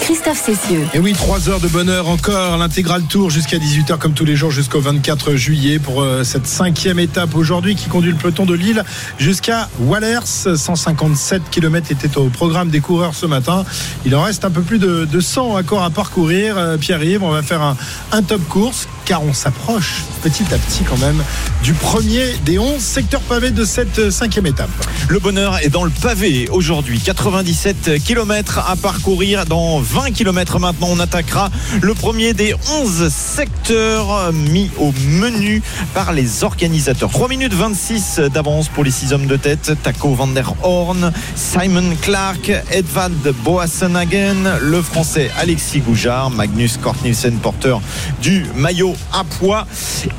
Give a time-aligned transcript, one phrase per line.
[0.00, 0.86] Christophe Cessieux.
[0.94, 4.50] Et oui, 3 heures de bonheur encore, l'intégral tour jusqu'à 18h comme tous les jours
[4.50, 8.84] jusqu'au 24 juillet pour euh, cette cinquième étape aujourd'hui qui conduit le peloton de Lille
[9.18, 10.56] jusqu'à Wallers.
[10.56, 13.64] 157 km était au programme des coureurs ce matin.
[14.04, 16.56] Il en reste un peu plus de, de 100 encore à parcourir.
[16.58, 17.76] Euh, Pierre-Yves, on va faire un,
[18.12, 21.22] un top course car on s'approche petit à petit quand même
[21.62, 24.70] du premier des 11 secteurs pavés de cette cinquième étape.
[25.08, 27.00] Le bonheur est dans le pavé aujourd'hui.
[27.00, 29.44] 97 km à parcourir.
[29.46, 35.62] Dans 20 km maintenant, on attaquera le premier des 11 secteurs mis au menu
[35.94, 37.10] par les organisateurs.
[37.10, 39.72] 3 minutes 26 d'avance pour les 6 hommes de tête.
[39.82, 47.38] Taco van der Horn, Simon Clark, Edvald Boassenhagen, le français Alexis Goujard, Magnus Cort Nielsen,
[47.38, 47.80] porteur
[48.20, 49.66] du maillot à poids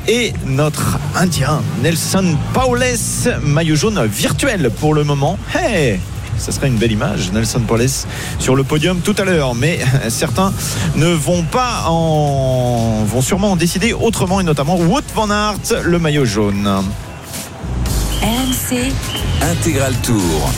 [0.06, 2.84] et notre indien Nelson Paules,
[3.42, 5.38] maillot jaune virtuel pour le moment.
[5.54, 6.00] Hey
[6.38, 7.88] ça serait une belle image, Nelson Paules
[8.38, 9.54] sur le podium tout à l'heure.
[9.54, 10.52] Mais certains
[10.96, 13.04] ne vont pas en.
[13.06, 16.68] vont sûrement en décider autrement, et notamment Wout Van Aert, le maillot jaune.
[18.22, 18.92] RMC
[19.42, 20.50] Intégral Tour.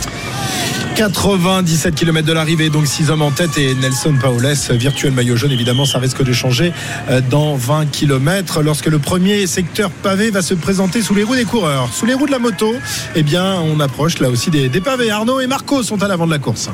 [0.97, 5.53] 97 km de l'arrivée, donc 6 hommes en tête et Nelson Paoles, virtuel maillot jaune.
[5.53, 6.73] Évidemment, ça risque de changer
[7.09, 11.37] euh, dans 20 km lorsque le premier secteur pavé va se présenter sous les roues
[11.37, 11.89] des coureurs.
[11.93, 12.75] Sous les roues de la moto,
[13.15, 15.11] eh bien, on approche là aussi des, des pavés.
[15.11, 16.69] Arnaud et Marco sont à l'avant de la course.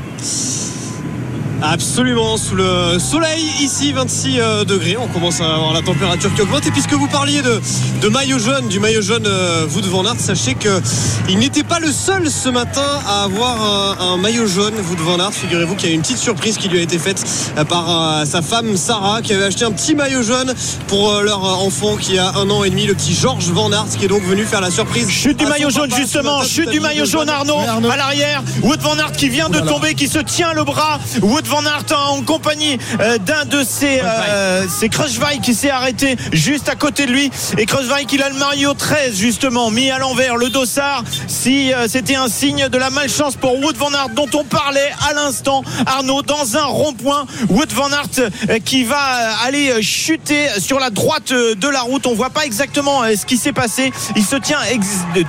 [1.68, 6.40] Absolument, sous le soleil, ici 26 euh, degrés, on commence à avoir la température qui
[6.40, 6.64] augmente.
[6.64, 7.60] Et puisque vous parliez de,
[8.00, 11.90] de maillot jaune, du maillot jaune euh, Wout van Aert, sachez qu'il n'était pas le
[11.90, 15.32] seul ce matin à avoir un, un maillot jaune Wout van Aert.
[15.32, 17.24] Figurez-vous qu'il y a une petite surprise qui lui a été faite
[17.58, 20.54] euh, par euh, sa femme Sarah, qui avait acheté un petit maillot jaune
[20.86, 23.88] pour euh, leur enfant qui a un an et demi, le petit Georges van Aert,
[23.98, 25.10] qui est donc venu faire la surprise.
[25.10, 28.96] Chute du maillot jaune justement, chute du maillot de jaune Arnaud, à l'arrière, Wout van
[28.98, 31.00] Aert qui vient de tomber, qui se tient le bras,
[31.46, 36.68] van Aert en compagnie euh, d'un de ses, euh, ses Kruijswijk qui s'est arrêté juste
[36.68, 37.30] à côté de lui.
[37.58, 41.04] Et Kruijswijk il a le maillot 13 justement mis à l'envers, le dossard.
[41.28, 44.92] Si euh, c'était un signe de la malchance pour Wout van Aert dont on parlait
[45.08, 47.26] à l'instant Arnaud dans un rond-point.
[47.48, 48.98] Wout van Aert euh, qui va
[49.44, 52.06] aller chuter sur la droite de la route.
[52.06, 53.92] On voit pas exactement ce qui s'est passé.
[54.16, 54.58] Il se tient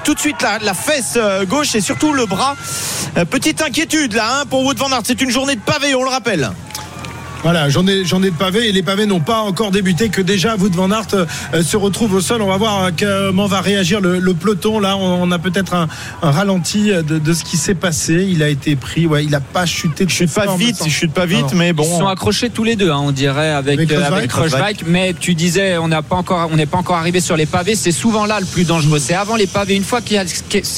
[0.03, 1.17] tout de suite la, la fesse
[1.47, 2.55] gauche et surtout le bras.
[3.29, 5.01] Petite inquiétude là hein, pour Wout van Aert.
[5.05, 6.49] C'est une journée de pavé on le rappelle
[7.43, 10.21] Voilà, j'en ai, j'en ai de pavés et les pavés n'ont pas encore débuté que
[10.21, 11.25] déjà Wout van Aert euh,
[11.63, 12.41] se retrouve au sol.
[12.41, 12.89] On va voir euh,
[13.31, 14.79] comment va réagir le, le peloton.
[14.79, 15.87] Là, on, on a peut-être un,
[16.23, 18.27] un ralenti euh, de, de ce qui s'est passé.
[18.29, 20.05] Il a été pris, ouais, il a pas chuté.
[20.05, 21.47] De Je chute pas vite, je chute pas vite, Non.
[21.53, 21.83] mais Ils bon.
[21.99, 24.73] sont accrochés tous les deux, hein, on dirait, avec, Avec euh.
[24.87, 27.75] Mais tu disais, on n'a pas encore, on n'est pas encore arrivé sur les pavés.
[27.75, 28.99] C'est souvent là le plus dangereux.
[28.99, 29.75] C'est avant les pavés.
[29.75, 30.25] Une fois qu'il y a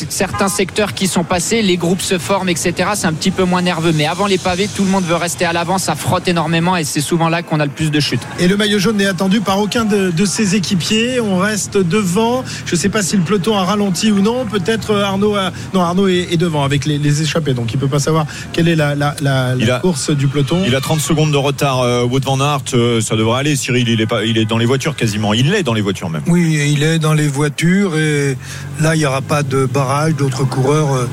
[0.09, 2.73] certains secteurs qui sont passés, les groupes se forment, etc.
[2.95, 3.93] C'est un petit peu moins nerveux.
[3.95, 5.77] Mais avant les pavés, tout le monde veut rester à l'avant.
[5.77, 8.21] Ça frotte énormément et c'est souvent là qu'on a le plus de chutes.
[8.39, 11.19] Et le maillot jaune n'est attendu par aucun de, de ses équipiers.
[11.19, 12.43] On reste devant.
[12.65, 14.45] Je ne sais pas si le peloton a ralenti ou non.
[14.45, 15.51] Peut-être euh, Arnaud a...
[15.73, 17.53] Non, Arnaud est, est devant avec les, les échappés.
[17.53, 20.09] Donc il ne peut pas savoir quelle est la, la- la- la Il a- course
[20.11, 20.63] du peloton.
[20.65, 23.55] Il a 30 secondes de retard, euh, Wout van Aert, euh, ça devrait aller.
[23.55, 25.33] Cyril, il est, pas, il est dans les voitures quasiment.
[25.33, 26.23] Il est dans les voitures même.
[26.27, 28.37] Oui, il est dans les voitures et
[28.81, 30.15] là, il n'y aura pas de barrage.
[30.15, 31.07] D'autres coureurs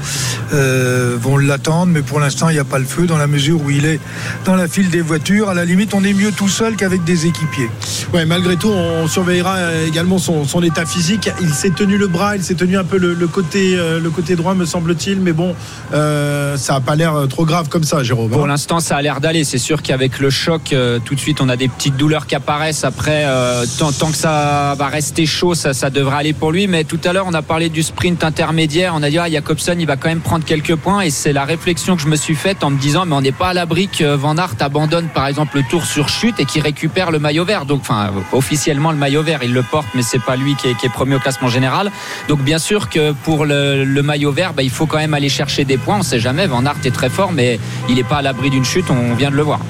[0.53, 3.61] euh, vont l'attendre, mais pour l'instant, il n'y a pas le feu dans la mesure
[3.63, 4.01] où il est
[4.45, 5.26] dans la file des voitures.
[5.27, 7.69] À la limite, on est mieux tout seul qu'avec des équipiers.
[8.15, 11.29] Ouais, malgré tout, on surveillera euh, également son, son état physique.
[11.41, 14.11] Il s'est tenu le bras, il s'est tenu un peu le, le côté, euh, le
[14.11, 15.19] côté droit, me semble-t-il.
[15.19, 15.57] Mais bon,
[15.93, 18.31] euh, ça n'a pas l'air trop grave comme ça, Jérôme.
[18.31, 18.47] Pour hein.
[18.47, 19.43] l'instant, ça a l'air d'aller.
[19.43, 22.37] C'est sûr qu'avec le choc, euh, tout de suite, on a des petites douleurs qui
[22.37, 22.85] apparaissent.
[22.85, 26.69] Après, euh, tant, tant que ça va rester chaud, ça, ça devrait aller pour lui.
[26.69, 28.93] Mais tout à l'heure, on a parlé du sprint intermédiaire.
[28.95, 31.01] On a dit, ah, Jacobson, il va quand même prendre quelques points.
[31.01, 33.33] Et c'est la réflexion que je me suis faite en me disant, mais on n'est
[33.33, 36.61] pas à l'abri que Van Aert abandonne par exemple le tour sur chute et qui
[36.61, 37.65] récupère le maillot vert.
[37.65, 40.75] Donc, enfin, officiellement le maillot vert, il le porte, mais c'est pas lui qui est,
[40.75, 41.91] qui est premier au classement général.
[42.29, 45.31] Donc, bien sûr que pour le, le maillot vert, bah, il faut quand même aller
[45.31, 45.97] chercher des points.
[46.01, 46.47] On sait jamais.
[46.47, 47.59] Van Aert est très fort, mais
[47.89, 48.85] il n'est pas à l'abri d'une chute.
[48.91, 49.61] On vient de le voir.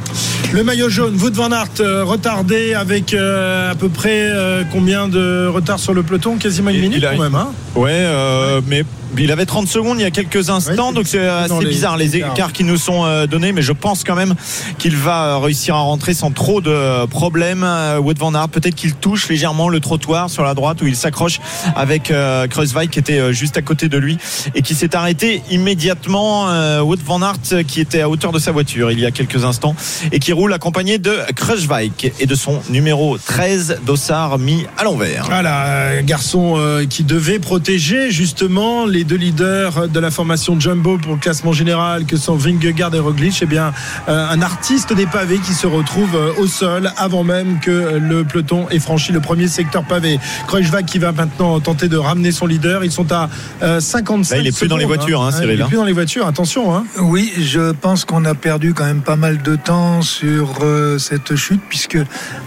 [0.53, 5.07] Le maillot jaune, Wout van Aert, euh, retardé avec euh, à peu près euh, combien
[5.09, 6.39] de retard sur le peloton?
[6.39, 7.35] Quasiment une minute il a- quand même.
[7.37, 7.49] Hein?
[7.77, 8.85] Ouais, euh, mais
[9.25, 11.71] il avait 30 secondes il y a quelques instants, Ouais, donc c'est dans assez les
[11.71, 12.33] bizarre les écarts.
[12.35, 14.35] écarts qui nous sont euh, donnés, mais je pense quand même
[14.79, 17.63] qu'il va euh, réussir à rentrer sans trop de problèmes.
[17.65, 20.97] Euh, Wout van Aert, peut-être qu'il touche légèrement le trottoir sur la droite où il
[20.97, 21.41] s'accroche
[21.75, 24.19] avec euh, Kreuzweig qui était euh, juste à côté de lui
[24.55, 26.49] et qui s'est arrêté immédiatement.
[26.51, 29.11] Euh, Wout van Aert euh, qui était à hauteur de sa voiture il y a
[29.11, 29.75] quelques instants
[30.13, 35.25] et qui roule accompagné de Kreuzweig et de son numéro 13 Dossard mis à l'envers.
[35.27, 41.13] Voilà, garçon euh, qui devait protéger justement les deux leaders de la formation Jumbo pour
[41.13, 43.39] le classement général que sont Vingegaard et Roglic.
[43.43, 43.73] Eh bien,
[44.09, 47.99] euh, un artiste des pavés qui se retrouve euh, au sol avant même que euh,
[47.99, 50.19] le peloton ait franchi le premier secteur pavé.
[50.47, 52.85] Kreuzweig qui va maintenant tenter de ramener son leader.
[52.85, 53.29] Ils sont à
[53.63, 55.67] euh, 55 Là, il est plus dans les secondes, voitures, hein, Cyril, Il est hein.
[55.69, 56.27] plus dans les voitures.
[56.27, 56.85] Attention, hein.
[57.01, 61.37] Oui, je pense qu'on a perdu quand même pas mal de temps sur euh, cette
[61.37, 61.99] chute, puisque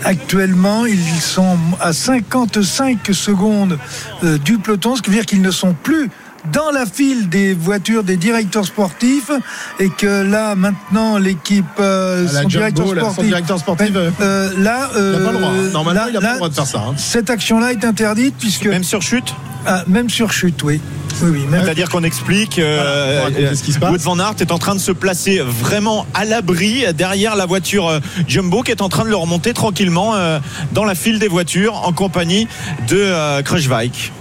[0.03, 3.77] actuellement ils sont à 55 secondes
[4.23, 6.09] euh, du peloton, ce qui veut dire qu'ils ne sont plus
[6.51, 9.31] dans la file des voitures des directeurs sportifs
[9.80, 14.09] et que là maintenant l'équipe euh, son directeur Jumbo, là, son sportif directeur sportif, euh,
[14.21, 15.50] euh, là il n'a pas le droit.
[15.51, 16.80] euh, Normalement, là- il n'a pas là, le droit de faire ça.
[16.89, 16.94] hein.
[16.97, 19.33] cette action-là est interdite puisque Même sur chute
[19.68, 20.80] ah, même sur chute, oui,
[21.21, 23.92] oui, oui, même C'est-à-dire qu'on explique, Voilà, euh, pour raconter ce qui se passe.
[23.92, 28.00] Wout van Aert est en train de se placer vraiment à l'abri derrière la voiture
[28.25, 30.39] Jumbo qui est en train de le remonter tranquillement euh,
[30.71, 32.47] dans la file des voitures en compagnie
[32.88, 34.13] de euh, Kruijswijk.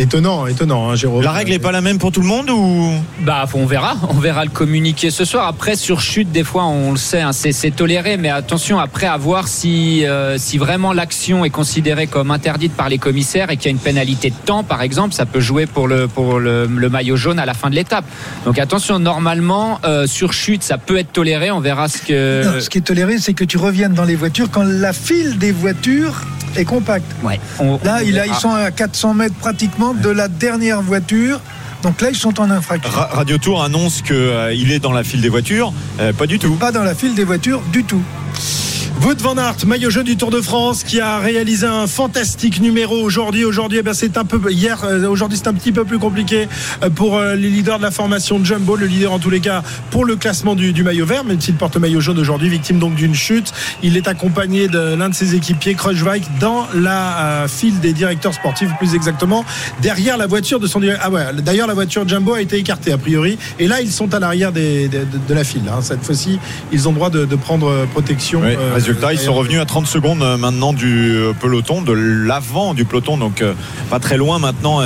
[0.00, 1.22] Étonnant, étonnant, hein, Jérôme.
[1.24, 2.92] La règle n'est pas la même pour tout le monde ou?
[3.22, 3.96] Bah, on verra.
[4.10, 5.48] On verra le communiquer ce soir.
[5.48, 8.16] Après, sur chute, des fois, on le sait, hein, c'est toléré.
[8.16, 12.88] Mais attention, après, à voir si, euh, si vraiment l'action est considérée comme interdite par
[12.88, 15.66] les commissaires et qu'il y a une pénalité de temps, par exemple, ça peut jouer
[15.66, 18.04] pour le, pour le, le maillot jaune à la fin de l'étape.
[18.44, 21.50] Donc attention, normalement, euh, sur chute, ça peut être toléré.
[21.50, 22.44] On verra ce que.
[22.44, 25.38] Non, ce qui est toléré, c'est que tu reviennes dans les voitures quand la file
[25.38, 26.20] des voitures
[26.56, 27.04] est compacte.
[27.24, 28.36] Ouais, on- Là, on il a- verra.
[28.36, 31.40] ils sont à 400 mètres pratiquement de la dernière voiture.
[31.82, 32.90] Donc là, ils sont en infraction.
[32.92, 36.54] Ra- Radio Tour annonce qu'il est dans la file des voitures Euh, Pas du tout.
[36.56, 38.02] Pas dans la file des voitures du tout.
[39.04, 42.96] Wout van Aert, maillot jaune du Tour de France, qui a réalisé un fantastique numéro
[43.00, 43.44] aujourd'hui.
[43.44, 44.80] Aujourd'hui, eh c'est un peu hier.
[44.84, 46.48] euh, Aujourd'hui, c'est un petit peu plus compliqué
[46.82, 49.62] euh, pour euh, les leaders de la formation Jumbo, le leader en tous les cas
[49.92, 52.78] pour le classement du, du maillot vert, même s'il porte le maillot jaune aujourd'hui, victime
[52.80, 53.52] donc d'une chute.
[53.84, 58.34] Il est accompagné de l'un de ses équipiers, Kruijswijk, dans la euh, file des directeurs
[58.34, 59.44] sportifs, plus exactement
[59.80, 61.22] derrière la voiture de son Ah ouais.
[61.42, 64.52] D'ailleurs, la voiture Jumbo a été écartée a priori, et là, ils sont à l'arrière
[64.52, 65.62] des- des- de, de la file.
[65.70, 65.78] hein.
[65.82, 66.38] Cette fois-ci,
[66.72, 68.42] ils ont droit de, de prendre protection.
[68.42, 72.72] Euh, résultat, ils sont revenus à 30 secondes euh, maintenant du euh, peloton, de l'avant
[72.72, 73.52] du peloton, donc euh,
[73.90, 74.80] pas très loin maintenant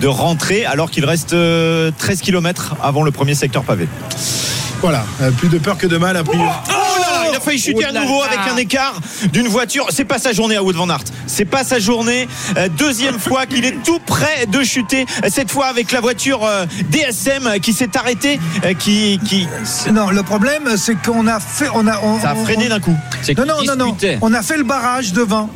[0.00, 3.88] de rentrer, alors qu'il reste euh, 13 km avant le premier secteur pavé.
[4.82, 5.04] Voilà,
[5.36, 6.48] plus de peur que de mal a priori.
[6.68, 9.00] Oh là là, il a failli chuter à nouveau avec un écart
[9.32, 9.86] d'une voiture.
[9.90, 11.04] C'est pas sa journée à Wout van Aert.
[11.26, 12.28] C'est pas sa journée.
[12.56, 15.06] Euh, deuxième fois qu'il est tout près de chuter.
[15.24, 18.38] Euh, Cette fois avec la voiture euh, DSM qui s'est arrêtée,
[18.78, 19.46] qui, qui
[19.92, 21.68] Non, le problème, c'est qu'on a fait.
[21.74, 22.96] On a, on- ça a on- freiné d'un coup.
[23.36, 23.96] Non, non, non.
[24.22, 25.48] On a fait le barrage devant.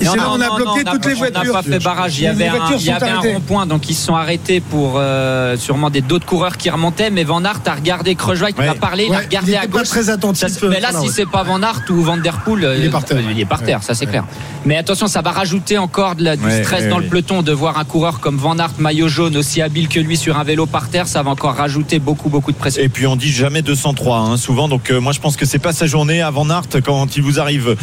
[0.00, 1.40] Et c'est là on a bloqué non, toutes on les n'a pas- voitures.
[1.42, 2.18] On n'a pas fait barrage.
[2.18, 4.94] Il y Les avait un, il y avait rond-point, donc ils se sont arrêtés pour
[4.96, 7.10] euh, sûrement des d'autres coureurs qui remontaient.
[7.10, 8.68] Mais Van Aert a regardé Kreuzweig, il Ouais.
[8.68, 9.88] a parlé, il a Ouais, regardé il à était pas gauche.
[9.88, 11.12] très attentif, Ça, mais là, euh, si ouais.
[11.14, 13.18] c'est pas Van Aert ou Van Der Poel, Il est euh, par terre.
[13.30, 14.24] Il est par terre, ça c'est clair.
[14.64, 17.02] Mais attention, ça va rajouter encore de la- du Ouais, stress ouais, dans ouais.
[17.04, 20.16] le peloton de voir un coureur comme Van Aert, maillot jaune, aussi habile que lui
[20.16, 21.06] sur un vélo par terre.
[21.06, 22.82] Ça va encore rajouter beaucoup, beaucoup de pression.
[22.82, 24.68] Et puis on dit jamais 203 hein, souvent.
[24.68, 27.38] Donc euh, moi je pense que c'est pas sa journée avant Nart quand il vous
[27.40, 27.76] arrive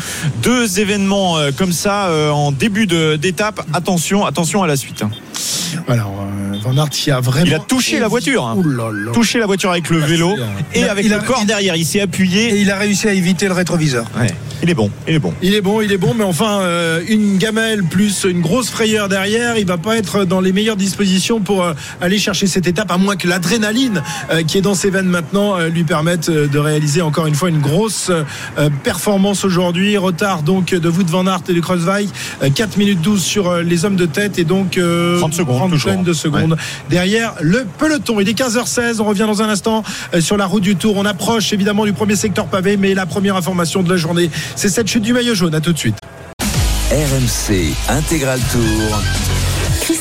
[0.43, 3.62] deux événements euh, comme ça euh, en début d'étape.
[3.74, 5.03] Attention, attention à la suite.
[6.22, 7.45] euh, Van Aert qui a vraiment.
[7.45, 8.45] Il a touché la voiture.
[8.45, 8.57] hein.
[9.13, 10.35] Touché la voiture avec le vélo
[10.73, 11.75] et Il a- avec il le a- corps il- derrière.
[11.75, 12.59] Il s'est Et appuyé.
[12.59, 14.05] il a réussi à éviter le rétroviseur.
[14.19, 14.27] Ouais.
[14.63, 15.33] Il est bon, il est bon.
[15.41, 19.09] Il est bon, il est bon, mais enfin, euh, une gamelle plus une grosse frayeur
[19.09, 22.91] derrière, il va pas être dans les meilleures dispositions pour euh, aller chercher cette étape,
[22.91, 27.01] à moins que l'adrénaline euh, qui est dans ses veines maintenant lui permette de réaliser
[27.01, 28.11] encore une fois une grosse
[28.83, 29.97] performance aujourd'hui.
[29.97, 32.07] Retard donc de Wout van Aert et de Kreuzweig,
[32.43, 35.79] euh, 4 minutes 12 sur les hommes de tête et donc euh, 30 secondes, trentaine
[35.79, 36.03] toujours.
[36.03, 36.50] de secondes
[36.89, 38.20] derrière le peloton.
[38.20, 40.96] Il est 15h16, on revient dans un instant euh, sur la route du Tour.
[40.98, 44.70] On approche évidemment du premier secteur pavé, mais la première information de la journée, c'est
[44.70, 45.55] cette chute du maillot jaune.
[45.55, 45.98] À tout de suite.
[46.91, 49.01] RMC Intégral Tour.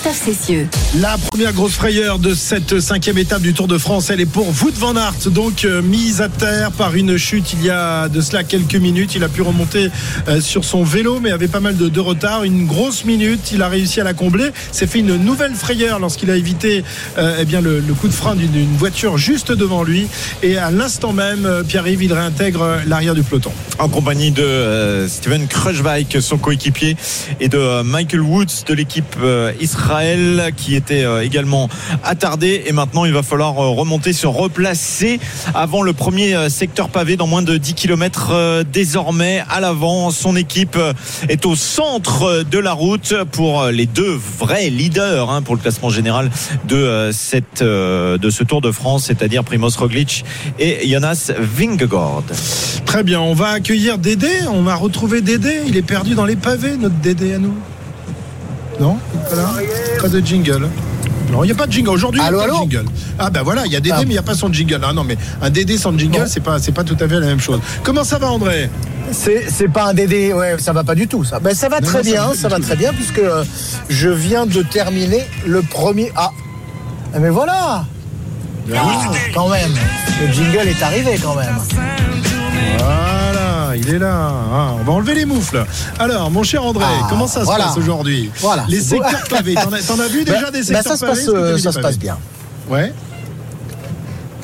[0.02, 0.68] Christophe Christophe Cessieux.
[1.00, 4.48] La première grosse frayeur de cette cinquième étape du Tour de France, elle est pour
[4.48, 8.20] Wout van Aert, donc euh, mise à terre par une chute il y a de
[8.20, 9.14] cela quelques minutes.
[9.14, 9.90] Il a pu remonter
[10.28, 12.44] euh, sur son vélo, mais avait pas mal de, de retard.
[12.44, 14.50] Une grosse minute, il a réussi à la combler.
[14.72, 16.82] S'est fait une nouvelle frayeur lorsqu'il a évité
[17.18, 20.06] euh, eh bien, le, le coup de frein d'une voiture juste devant lui.
[20.42, 23.52] Et à l'instant même, euh, Pierre-Yves, il réintègre l'arrière du peloton.
[23.78, 26.96] en compagnie de euh, Steven Kruijswijk, son coéquipier,
[27.40, 29.52] et de euh, Michael Woods de l'équipe euh,
[29.90, 31.68] Israël, qui était euh, également
[32.04, 32.62] attardé.
[32.66, 35.18] Et maintenant, il va falloir euh, remonter, se replacer
[35.52, 40.12] avant le premier euh, secteur pavé dans moins de 10 km désormais à l'avant.
[40.12, 40.78] Son équipe
[41.28, 45.90] est au centre de la route pour les deux vrais leaders hein, pour le classement
[45.90, 46.30] général
[46.68, 50.24] de, cette, de ce Tour de France, c'est-à-dire Primoz Roglic
[50.60, 52.22] et Jonas Vingegaard.
[52.86, 54.30] Très bien, on va accueillir Dédé.
[54.52, 55.62] On a retrouvé Dédé.
[55.66, 57.56] Il est perdu dans les pavés, notre Dédé à nous.
[58.80, 58.96] Non
[60.00, 60.68] Pas, de jingle.
[61.30, 61.90] Non, il n'y a pas de jingle.
[61.90, 62.84] Aujourd'hui, il n'y a Allô, pas de allô jingle.
[63.18, 64.00] Ah ben voilà, il y a Dédé, Ah.
[64.00, 64.80] mais il n'y a pas son jingle.
[64.82, 67.26] Ah non, mais un Dédé sans jingle, c'est pas, c'est pas tout à fait la
[67.26, 67.60] même chose.
[67.84, 68.70] Comment ça va, André?
[69.12, 71.40] C'est pas un DD, ouais, ça va pas du tout ça.
[71.40, 72.62] Ben, ça va Non, très non, bien, ça va tout.
[72.62, 73.44] très bien puisque euh,
[73.88, 76.12] je viens de terminer le premier.
[76.16, 76.30] Ah,
[77.18, 77.84] mais voilà.
[78.72, 79.72] Ah, quand même,
[80.24, 81.56] le jingle est arrivé quand même.
[83.80, 84.30] Il est là.
[84.52, 85.64] Ah, on va enlever les moufles.
[85.98, 87.64] Alors, mon cher André, Ah, comment ça se voilà.
[87.64, 88.64] passe aujourd'hui Voilà.
[88.68, 89.54] Les secteurs pavés.
[89.54, 91.98] T'en as, vu déjà Ben, des ben, secteurs ça se passe, euh, ça se passe
[91.98, 92.18] bien.
[92.68, 92.92] Ouais.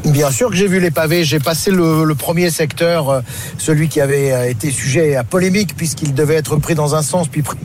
[0.04, 1.24] Bien sûr que j'ai vu les pavés.
[1.24, 3.20] J'ai passé le, le premier secteur, euh,
[3.58, 7.26] celui qui avait euh, été sujet à polémique puisqu'il devait être pris dans un sens
[7.28, 7.58] puis pris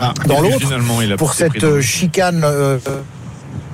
[0.00, 2.78] Ah, dans l'autre pour cette dans chicane euh,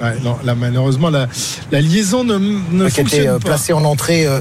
[0.03, 1.29] ouais, non, là, malheureusement, la,
[1.71, 3.49] la liaison ne, ne qui était fonctionne pas.
[3.49, 4.27] placée en entrée.
[4.27, 4.41] euh,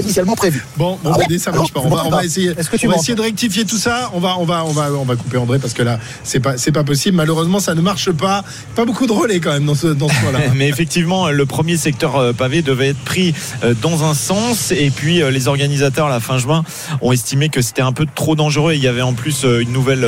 [0.00, 0.64] initialement prévu.
[0.76, 1.80] Bon, bon Ah ouais ça marche pas.
[1.80, 3.76] On va, on va essayer, Est-ce que tu on va m'entends essayer de rectifier tout
[3.76, 4.10] ça.
[4.14, 6.58] On va, on va, on va, on va couper André parce que là, c'est pas,
[6.58, 7.16] c'est pas possible.
[7.16, 8.44] Malheureusement, ça ne marche pas.
[8.74, 10.40] Pas beaucoup de relais quand même dans ce, dans ce point-là.
[10.54, 14.90] Mais effectivement, le premier secteur euh, pavé devait être pris euh, dans un sens et
[14.90, 16.64] puis euh, les organisateurs à la fin juin
[17.00, 18.74] ont estimé que c'était un peu trop dangereux.
[18.74, 20.06] Il y avait en plus une nouvelle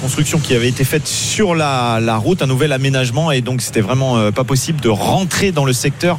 [0.00, 3.80] construction qui avait été faite sur la, la route, un nouvel aménagement et donc c'était
[3.80, 6.18] vraiment pas possible de rentrer dans le secteur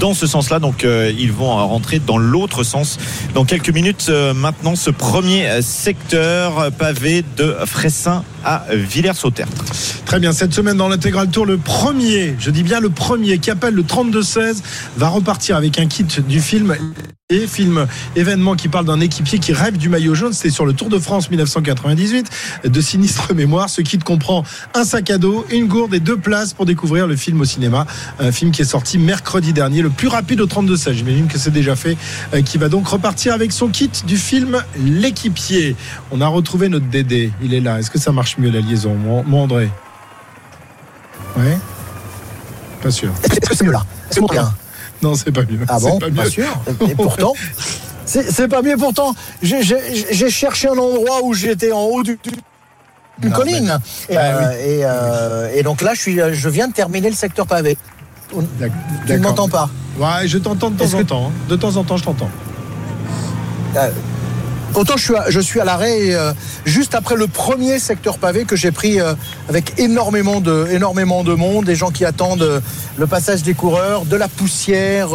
[0.00, 0.58] dans ce sens-là.
[0.58, 2.98] Donc euh, ils vont rentrer dans l'autre sens
[3.34, 4.06] dans quelques minutes.
[4.08, 9.64] euh, maintenant, ce premier secteur pavé de Fressin à Villers-Sautertre.
[10.06, 10.32] Très bien.
[10.32, 13.82] Cette semaine dans l'intégral tour, le premier, je dis bien le premier, qui appelle le
[13.82, 14.62] 32-16,
[14.96, 16.74] va repartir avec un kit du film
[17.30, 20.34] et film événement qui parle d'un équipier qui rêve du maillot jaune.
[20.34, 22.28] C'était sur le Tour de France 1998
[22.64, 23.70] de sinistre mémoire.
[23.70, 24.44] Ce kit comprend
[24.74, 27.86] un sac à dos, une gourde et deux places pour découvrir le film au cinéma.
[28.18, 30.92] Un film qui est sorti mercredi dernier, le plus rapide au 32-16.
[30.92, 31.96] J'imagine que c'est déjà fait.
[32.34, 35.74] euh, Qui va donc repartir avec son kit du film L'équipier.
[36.10, 37.32] On a retrouvé notre Dédé.
[37.42, 37.78] Il est là.
[37.78, 39.70] Est-ce que ça marche mieux la liaison, mon, mon André
[41.36, 41.58] Ouais
[42.82, 43.10] Pas sûr.
[43.24, 44.52] Est-ce que c'est mieux là C'est bon, bien.
[45.02, 45.58] Non, c'est pas mieux.
[45.68, 46.46] Ah bon pas Pas sûr.
[46.88, 47.32] Et pourtant,
[48.06, 48.76] c'est pas mieux.
[48.76, 52.18] Pourtant, j'ai- cherché un endroit où j'étais en haut du-
[53.18, 53.78] d'une Non, colline.
[54.08, 57.16] Et, Bah euh, et, euh, et donc là, je, suis, je viens de terminer le
[57.16, 57.76] secteur pavé.
[59.06, 59.68] Tu ne m'entends pas?
[59.98, 61.26] Ouais, je t'entends de temps en que- temps.
[61.28, 61.32] hein.
[61.48, 62.30] De temps en temps, je t'entends.
[64.74, 66.32] Autant je suis à, je suis à l'arrêt euh,
[66.64, 69.14] juste après le premier secteur pavé que j'ai pris euh,
[69.48, 72.60] avec énormément de, énormément de monde, des gens qui attendent euh,
[72.96, 75.10] le passage des coureurs, de la poussière,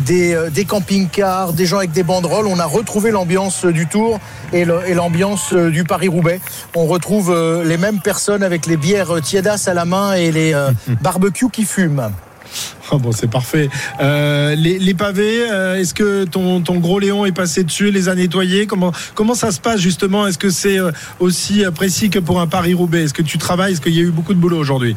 [0.00, 2.46] des, euh, des camping-cars, des gens avec des banderoles.
[2.46, 4.18] On a retrouvé l'ambiance du Tour
[4.52, 6.40] et l'ambiance du Paris-Roubaix.
[6.74, 7.34] On retrouve
[7.64, 10.70] les mêmes personnes avec les bières tiédas à la main et les euh,
[11.02, 12.10] barbecues qui fument.
[12.90, 13.68] Ah bon, c'est parfait.
[14.00, 18.66] Euh, les, pavés, euh, est-ce que ton, gros Léon est passé dessus, les a nettoyés?
[18.66, 20.26] Comment, ça se passe justement?
[20.26, 23.04] Est-ce que c'est euh, aussi précis que pour un Paris-Roubaix?
[23.04, 23.72] Est-ce que tu travailles?
[23.72, 24.96] Est-ce qu'il y a eu beaucoup de boulot aujourd'hui?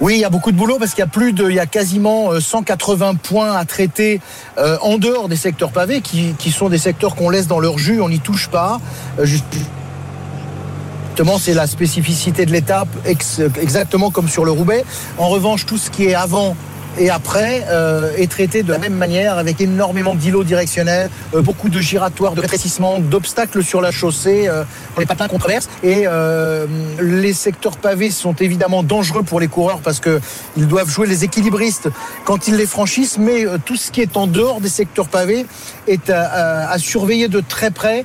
[0.00, 1.60] Oui, il y a beaucoup de boulot parce qu'il y a plus de, il y
[1.60, 4.20] a quasiment euh, 180 points à traiter
[4.56, 8.08] en dehors des secteurs pavés, qui, sont des secteurs qu'on laisse dans leur jus, on
[8.08, 8.80] n'y touche pas.
[11.38, 14.84] C'est la spécificité de l'étape, ex- exactement comme sur le Roubaix.
[15.18, 16.56] En revanche, tout ce qui est avant
[16.98, 21.68] et après euh, est traité de la même manière avec énormément d'îlots directionnels, euh, beaucoup
[21.68, 25.68] de giratoires, de rétrécissements, d'obstacles sur la chaussée, euh, pour les patins qu'on traverse.
[25.82, 26.66] Et euh,
[27.00, 30.20] les secteurs pavés sont évidemment dangereux pour les coureurs parce que
[30.56, 31.88] ils doivent jouer les équilibristes
[32.24, 35.46] quand ils les franchissent, mais tout ce qui est en dehors des secteurs pavés
[35.86, 38.04] est à, à- surveiller de très près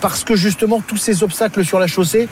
[0.00, 2.28] parce que justement tous ces obstacles sur la chaussée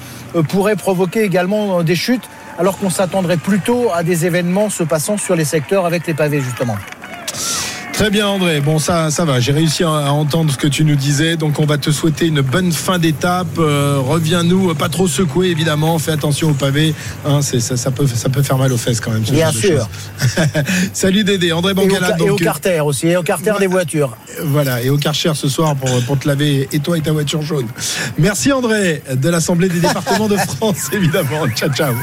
[0.48, 2.28] pourraient provoquer également des chutes
[2.58, 6.40] alors qu'on s'attendrait plutôt à des événements se passant sur les secteurs avec les pavés
[6.40, 6.76] justement.
[7.92, 10.96] Très bien André, bon ça ça va, j'ai réussi à entendre ce que tu nous
[10.96, 15.48] disais, donc on va te souhaiter une bonne fin d'étape, euh, reviens-nous, pas trop secoué
[15.48, 16.94] évidemment, fais attention au pavé,
[17.24, 19.24] hein, ça, ça, peut, ça peut faire mal aux fesses quand même.
[19.24, 19.88] ce Bien sûr.
[20.94, 22.16] Salut Dédé, André Et au, Bangala.
[22.18, 24.16] et au donc, euh, carter aussi, et au carter des voitures.
[24.42, 27.42] Voilà, et au Karcher ce soir pour, pour te laver, et toi et ta voiture
[27.42, 27.66] jaune.
[28.18, 31.94] Merci André, de l'Assemblée des départements de France évidemment, ciao ciao.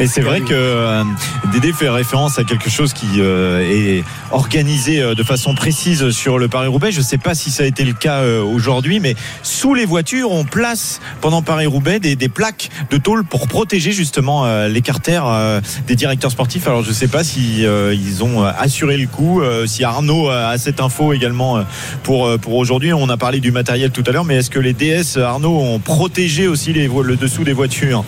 [0.00, 1.04] Et c'est vrai que euh,
[1.52, 6.38] Dédé fait référence à quelque chose qui euh, est organisé euh, de façon précise sur
[6.38, 6.92] le Paris-Roubaix.
[6.92, 9.84] Je ne sais pas si ça a été le cas euh, aujourd'hui, mais sous les
[9.84, 15.26] voitures, on place pendant Paris-Roubaix des, plaques de tôle pour protéger justement euh, les carters
[15.26, 16.66] euh, des directeurs sportifs.
[16.66, 20.80] Alors je ne sais pas si ils ont assuré le coup, si Arnaud a cette
[20.80, 21.64] info également
[22.02, 22.92] pour, aujourd'hui.
[22.92, 25.78] On a parlé du matériel tout à l'heure, mais est-ce que les DS Arnaud ont
[25.78, 28.04] protégé aussi le dessous des voitures?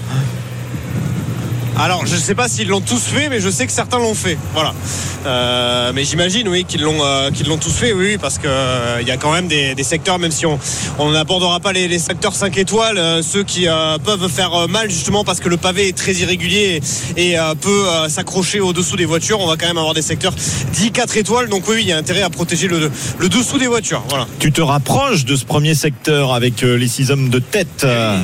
[1.80, 4.14] Alors, je ne sais pas s'ils l'ont tous fait, mais je sais que certains l'ont
[4.14, 4.36] fait.
[4.52, 4.74] Voilà.
[5.26, 8.98] Euh, mais j'imagine, oui, qu'ils l'ont, euh, qu'ils l'ont tous fait, oui, parce que euh,
[9.00, 10.58] il y a quand même des, des secteurs, même si on
[11.12, 13.66] n'abordera pas les, les secteurs 5 étoiles, ceux qui
[14.04, 16.80] peuvent faire mal justement parce que le pavé est très irrégulier
[17.16, 19.40] et, et, peut s'accrocher au-dessous des voitures.
[19.40, 20.34] On va quand même avoir des secteurs
[20.72, 23.58] 10, 4 étoiles, donc oui, oui, il y a intérêt à protéger le, le dessous
[23.58, 24.02] des voitures.
[24.08, 24.26] Voilà.
[24.40, 27.84] Tu te rapproches de ce premier secteur avec les six hommes de tête.
[27.84, 28.16] Ouais,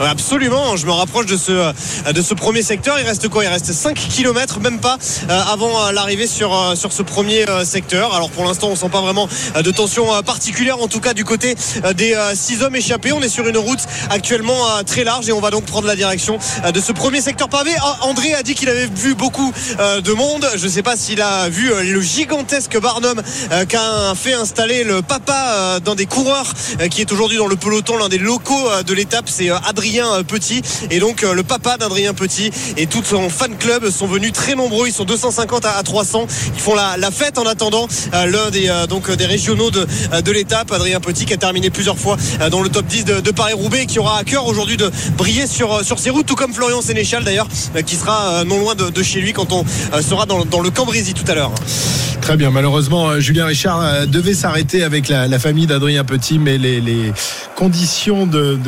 [0.00, 2.98] Absolument, je me rapproche de ce, euh, de ce premier secteur.
[2.98, 3.44] Il reste quoi?
[3.44, 4.96] Il reste 5 km, même pas,
[5.28, 8.14] euh, avant euh, l'arrivée sur, sur ce premier secteur.
[8.14, 11.54] Alors pour l'instant, on sent pas vraiment de tension particulière, en tout cas du côté
[11.94, 13.12] des 6 hommes échappés.
[13.12, 16.38] On est sur une route actuellement très large et on va donc prendre la direction
[16.72, 17.72] de ce premier secteur pavé.
[17.80, 20.46] Ah, André a dit qu'il avait vu beaucoup de monde.
[20.56, 23.20] Je ne sais pas s'il a vu le gigantesque Barnum
[23.68, 26.52] qu'a fait installer le papa d'un des coureurs
[26.90, 29.56] qui est aujourd'hui dans le peloton, l'un des locaux de l'étape, c'est euh,
[29.90, 30.62] Adrien euh, Petit.
[30.90, 34.54] Et donc euh, le papa d'Adrien Petit et tout son fan club sont venus très
[34.54, 34.86] nombreux.
[34.86, 36.26] Ils sont 250 à à 300.
[36.54, 39.86] Ils font la, fête en attendant euh, l'un des, donc, des régionaux de,
[40.22, 40.70] de l'étape.
[40.70, 42.16] Adrien Petit qui a terminé plusieurs fois
[42.50, 45.98] dans le top 10 de, Paris-Roubaix qui aura à cœur aujourd'hui de briller sur, sur
[45.98, 47.48] ses routes, tout comme Florian Sénéchal d'ailleurs,
[47.86, 49.64] qui sera non loin de, chez lui quand on
[50.02, 51.52] sera dans, dans le Cambrésis tout à l'heure.
[52.20, 57.12] Très bien, malheureusement, Julien Richard devait s'arrêter avec la, famille d'Adrien Petit, mais les,
[57.56, 58.58] conditions de-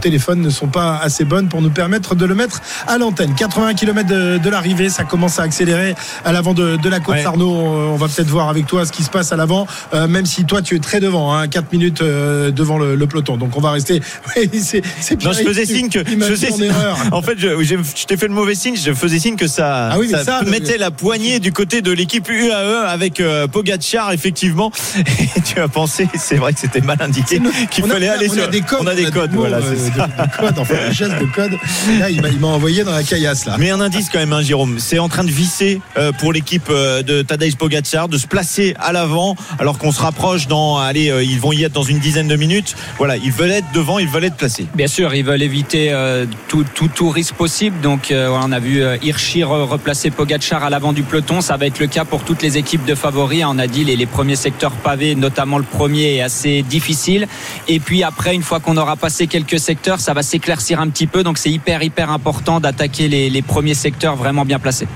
[0.00, 3.34] de téléphone ne sont pas assez bonnes pour nous permettre de le mettre à l'antenne.
[3.34, 7.10] 80 km de, de l'arrivée, ça commence à accélérer à l'avant de, de la côte
[7.16, 7.24] Ouais.
[7.24, 7.50] Arnaud.
[7.50, 10.24] On, on va peut-être voir avec toi ce qui se passe à l'avant, euh, même
[10.24, 13.36] si toi tu es très devant, hein, 4 minutes euh, devant le, le peloton.
[13.36, 14.00] Donc on va rester.
[14.62, 16.96] C'est, Non, je faisais signe que je faisais- en erreur.
[17.12, 18.76] En fait, je, je- je t'ai fait le mauvais signe.
[18.76, 21.82] Je faisais signe que ça, Ah oui, mais ça, le- mettait la poignée du côté
[21.82, 24.70] de l'équipe UAE avec euh, Pogacar, effectivement.
[25.36, 28.28] Et tu as pensé, c'est vrai que c'était mal indiqué, qu'il On a- fallait aller
[28.30, 28.44] on sur.
[28.44, 30.06] a des codes, on a des codes, voilà, euh, c'est de- ça.
[30.06, 31.52] de codes, enfin des gestes de code.
[31.98, 33.56] Là, il m'a, envoyé dans la caillasse là.
[33.58, 34.78] Mais un indice quand même, hein, Jérôme.
[34.78, 38.74] C'est en train de visser euh, pour l'équipe euh, de Tadej Pogacar de se placer
[38.78, 40.78] à l'avant, alors qu'on se rapproche dans.
[40.78, 42.74] Allez, euh, ils vont y être dans une dizaine de minutes.
[42.98, 44.66] Voilà, ils veulent être devant, ils veulent être placés.
[44.74, 47.80] Bien sûr, ils veulent éviter euh, tout, tout, tout risque possible.
[47.80, 51.40] Donc, euh, on a vu euh, Hirschi re- replacer Pogacar à l'avant du peloton.
[51.40, 53.44] Ça va être le cas pour toutes les équipes de favoris.
[53.46, 57.26] On a dit les, les premiers secteurs pavés, notamment le premier, est assez difficile.
[57.68, 61.06] Et puis après, une fois qu'on aura passé quelques secteurs, ça va s'éclaircir un petit
[61.06, 61.22] peu.
[61.22, 64.86] Donc, c'est hyper, hyper important d'attaquer les, premiers secteurs vraiment bien placés.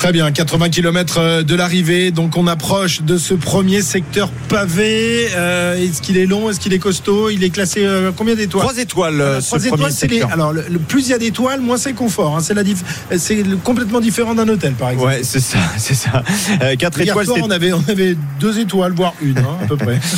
[0.00, 5.28] Très bien, 80 km de l'arrivée, donc on approche de ce premier secteur pavé.
[5.36, 6.48] Euh, est-ce qu'il est long?
[6.48, 7.28] Est-ce qu'il est costaud?
[7.28, 8.62] Il est classé euh, combien d'étoiles?
[8.66, 10.22] Trois étoiles, euh, trois étoiles, premier c'est les-.
[10.22, 12.34] Alors, le, le plus il y a d'étoiles, moins c'est confort.
[12.34, 12.40] hein.
[12.40, 12.82] C'est la diff-
[13.18, 15.06] c'est le- complètement différent d'un hôtel, par exemple.
[15.10, 16.22] Ouais, c'est ça, c'est ça.
[16.62, 19.66] Euh, quatre Hier étoiles, soir, on avait, on avait deux étoiles, voire une, hein, à
[19.66, 20.00] peu près.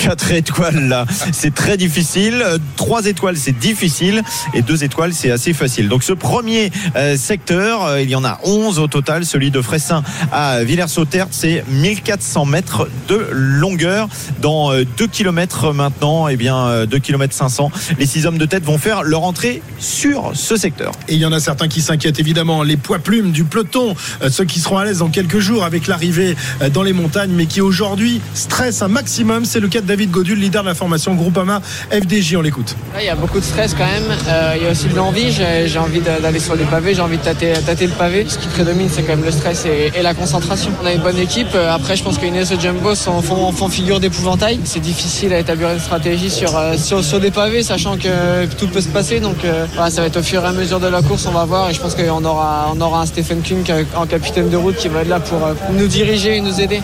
[0.00, 2.42] 4 étoiles là, c'est très difficile.
[2.76, 4.22] 3 étoiles, c'est difficile.
[4.54, 5.88] Et 2 étoiles, c'est assez facile.
[5.90, 9.09] Donc ce premier euh, secteur, euh, il y en a 11 au total.
[9.24, 14.08] Celui de Fressin à Villers-Sautert, c'est 1400 mètres de longueur.
[14.40, 18.64] Dans 2 km maintenant, et bien euh, 2 km 500, les 6 hommes de tête
[18.64, 20.92] vont faire leur entrée sur ce secteur.
[21.08, 24.30] Et il y en a certains qui s'inquiètent évidemment, les poids plumes du peloton, euh,
[24.30, 27.46] ceux qui seront à l'aise dans quelques jours avec l'arrivée euh, dans les montagnes, mais
[27.46, 29.44] qui aujourd'hui stressent un maximum.
[29.44, 32.36] C'est le cas de David Godul, leader de la formation Groupama FDJ.
[32.36, 32.76] On l'écoute.
[32.98, 34.04] Il y a beaucoup de stress quand même.
[34.28, 35.32] Euh, il y a aussi de l'envie.
[35.32, 36.94] J'ai envie d'a- d'aller sur les pavés.
[36.94, 38.26] J'ai envie de tâter, tâter le pavé.
[38.28, 40.70] Ce qui prédomine, c'est quand même le stress et, la concentration.
[40.82, 41.48] On a une bonne équipe.
[41.54, 44.60] Euh, Après, je pense que Inès et Jumbo sont- font, figure d'épouvantail.
[44.64, 48.68] C'est difficile à établir une stratégie sur, euh, sur, sur des pavés, sachant que tout
[48.68, 49.20] peut se passer.
[49.20, 51.26] Donc, euh, voilà, ça va être au fur et à mesure de la course.
[51.26, 51.70] On va voir.
[51.70, 53.64] Et je pense qu'on aura, on aura un Stephen King
[53.96, 55.38] en capitaine de route qui va être là pour
[55.72, 56.80] nous diriger et nous aider.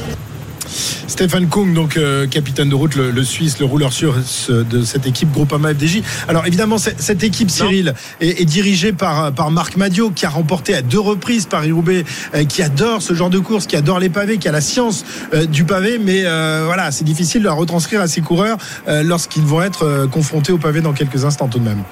[1.09, 4.83] Stéphane Kung, donc euh, capitaine de route, le, le Suisse, le rouleur sur ce- de
[4.83, 6.03] cette équipe Groupama FDJ.
[6.29, 10.75] Alors évidemment, cette équipe Cyril est, est dirigée par par Marc Madio, qui a remporté
[10.75, 14.39] à deux reprises Paris-Roubaix, euh, qui adore ce genre de course, qui adore les pavés,
[14.39, 15.99] qui a la science euh, du pavé.
[16.03, 19.85] Mais euh, voilà, c'est difficile de la retranscrire à ses coureurs euh, lorsqu'ils vont être
[19.85, 21.83] euh, confrontés au pavé dans quelques instants tout de même.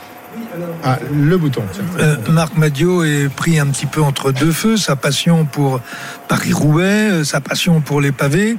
[0.82, 1.62] Ah, le bouton.
[1.98, 5.80] Euh, Marc Madio est pris un petit peu entre deux feux, sa passion pour
[6.28, 8.56] Paris-Roubaix, euh, sa passion pour les pavés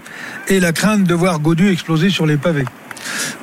[0.48, 2.66] et la crainte de voir Godu exploser sur les pavés.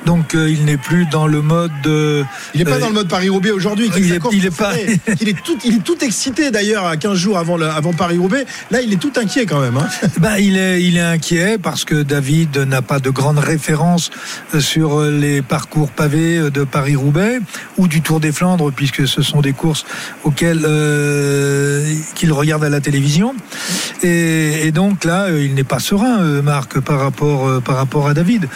[0.05, 1.71] Donc euh, il n'est plus dans le mode.
[1.85, 2.23] euh,
[2.53, 3.89] Il n'est pas euh, dans le mode Paris-Roubaix aujourd'hui.
[3.95, 4.73] il est- il est pas-
[5.21, 8.45] il, est tout, il est tout excité d'ailleurs à 15 jours avant, le- avant Paris-Roubaix.
[8.71, 9.77] Là, il est tout inquiet quand même.
[9.77, 9.87] hein.
[10.19, 14.11] Ben, il, est, il est inquiet parce que David n'a pas de grande référence
[14.53, 17.39] euh, sur euh, les parcours pavés euh, de Paris-Roubaix
[17.77, 19.85] ou du Tour des Flandres, puisque ce sont des courses
[20.23, 23.35] auxquelles euh, qu'il regarde à la télévision.
[24.03, 27.75] Et, et donc là, euh, il n'est pas serein, euh, Marc, par rapport, euh, par
[27.77, 28.47] rapport à David.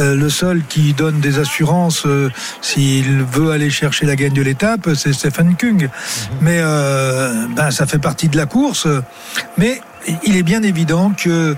[0.00, 4.42] Euh, le seul qui donne des assurances euh, s'il veut aller chercher la gagne de
[4.42, 5.88] l'étape, c'est Stephen Kung.
[6.40, 8.86] Mais euh, ben, ça fait partie de la course.
[9.58, 9.80] Mais
[10.24, 11.56] il est bien évident que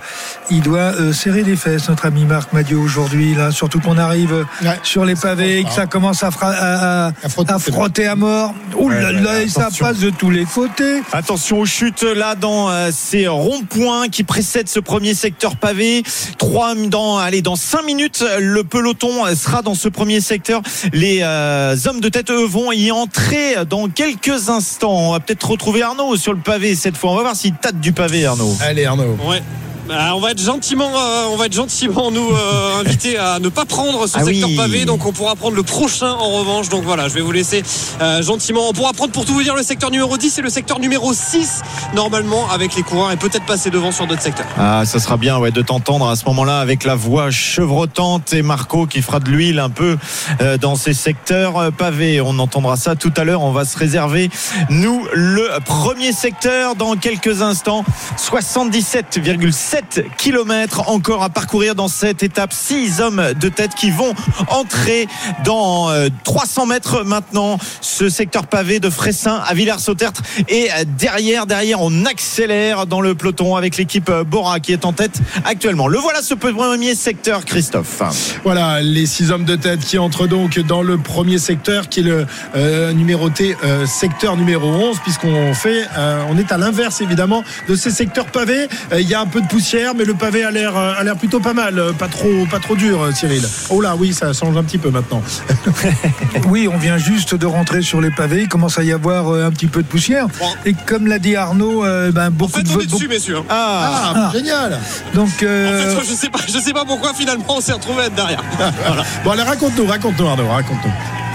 [0.50, 4.32] il doit euh, serrer les fesses, notre ami Marc Madio aujourd'hui, là, surtout qu'on arrive
[4.32, 4.78] euh, Ouais.
[4.82, 7.12] sur les pavés, que ça commence à, fra- à, à-
[7.48, 8.54] À frotter, à mort.
[8.78, 11.02] Ouh là Ouais, là, et ça passe de tous les côtés.
[11.12, 16.02] Attention aux chutes là dans euh, ces ronds-points qui précèdent ce premier secteur pavé.
[16.38, 20.62] Trois dans allez dans cinq minutes le peloton sera dans ce premier secteur.
[20.92, 24.92] Les euh, hommes de tête eux vont y entrer dans quelques instants.
[25.08, 27.12] On va peut-être retrouver Arnaud sur le pavé cette fois.
[27.12, 28.35] On va voir s'il tâte du pavé Arnaud.
[28.60, 29.16] Allez Arnaud.
[29.24, 29.42] Ouais.
[29.88, 33.48] Bah, on va être gentiment, euh, on va être gentiment nous euh, invités à ne
[33.48, 34.56] pas prendre ce Ah secteur oui.
[34.56, 36.68] pavé, donc on pourra prendre le prochain en revanche.
[36.68, 37.62] Donc voilà, je vais vous laisser
[38.00, 38.68] euh, gentiment.
[38.68, 41.14] On pourra prendre pour tout vous dire le secteur numéro 10 et le secteur numéro
[41.14, 41.62] 6
[41.94, 44.46] normalement avec les coureurs et peut-être passer devant sur d'autres secteurs.
[44.58, 48.42] Ah, ça sera bien ouais, de t'entendre à ce moment-là avec la voix chevrotante et
[48.42, 49.96] Marco qui fera de l'huile un peu
[50.40, 52.20] euh, dans ces secteurs euh, pavés.
[52.20, 53.42] On entendra ça tout à l'heure.
[53.42, 54.30] On va se réserver,
[54.68, 57.84] nous, le premier secteur dans quelques instants.
[58.18, 59.75] 77,7
[60.16, 62.52] km encore à parcourir dans cette étape.
[62.52, 64.14] Six hommes de tête qui vont
[64.48, 65.06] entrer
[65.44, 67.58] dans euh, 300 mètres maintenant.
[67.80, 70.22] Ce secteur pavé de Fressin à Villers-Sautertre.
[70.48, 74.84] Et euh, derrière, derrière, on accélère dans le peloton avec l'équipe euh, Bora qui est
[74.84, 75.88] en tête actuellement.
[75.88, 78.02] Le voilà ce premier secteur, Christophe.
[78.44, 82.04] Voilà, les six hommes de tête qui entrent donc dans le premier secteur, qui est
[82.04, 87.42] le euh, numéroté euh, secteur numéro 11, puisqu'on fait, euh, on est à l'inverse évidemment
[87.68, 88.68] de ces secteurs pavés.
[88.92, 89.65] Euh, Il y a un peu de poussière,
[89.96, 92.60] mais le pavé a l'air, euh, a l'air plutôt pas mal, euh, pas trop, pas
[92.60, 93.42] trop dur, euh, Cyril.
[93.70, 95.22] Oh là, oui, ça change un petit peu maintenant.
[96.48, 98.42] Oui, on vient juste de rentrer sur les pavés.
[98.42, 100.26] Il commence à y avoir un petit peu de poussière.
[100.38, 100.46] Bon.
[100.64, 102.90] Et comme l'a dit Arnaud, euh, ben, En beaucoup fait, de on est votes.
[102.92, 103.38] dessus, messieurs.
[103.48, 104.78] Ah, Ah, génial.
[105.14, 108.06] Donc, En fait, je sais pas, je sais pas pourquoi finalement on s'est retrouvé à
[108.06, 108.42] être derrière.
[109.24, 111.25] Bon, allez, raconte-nous, raconte-nous, Arnaud, raconte-nous.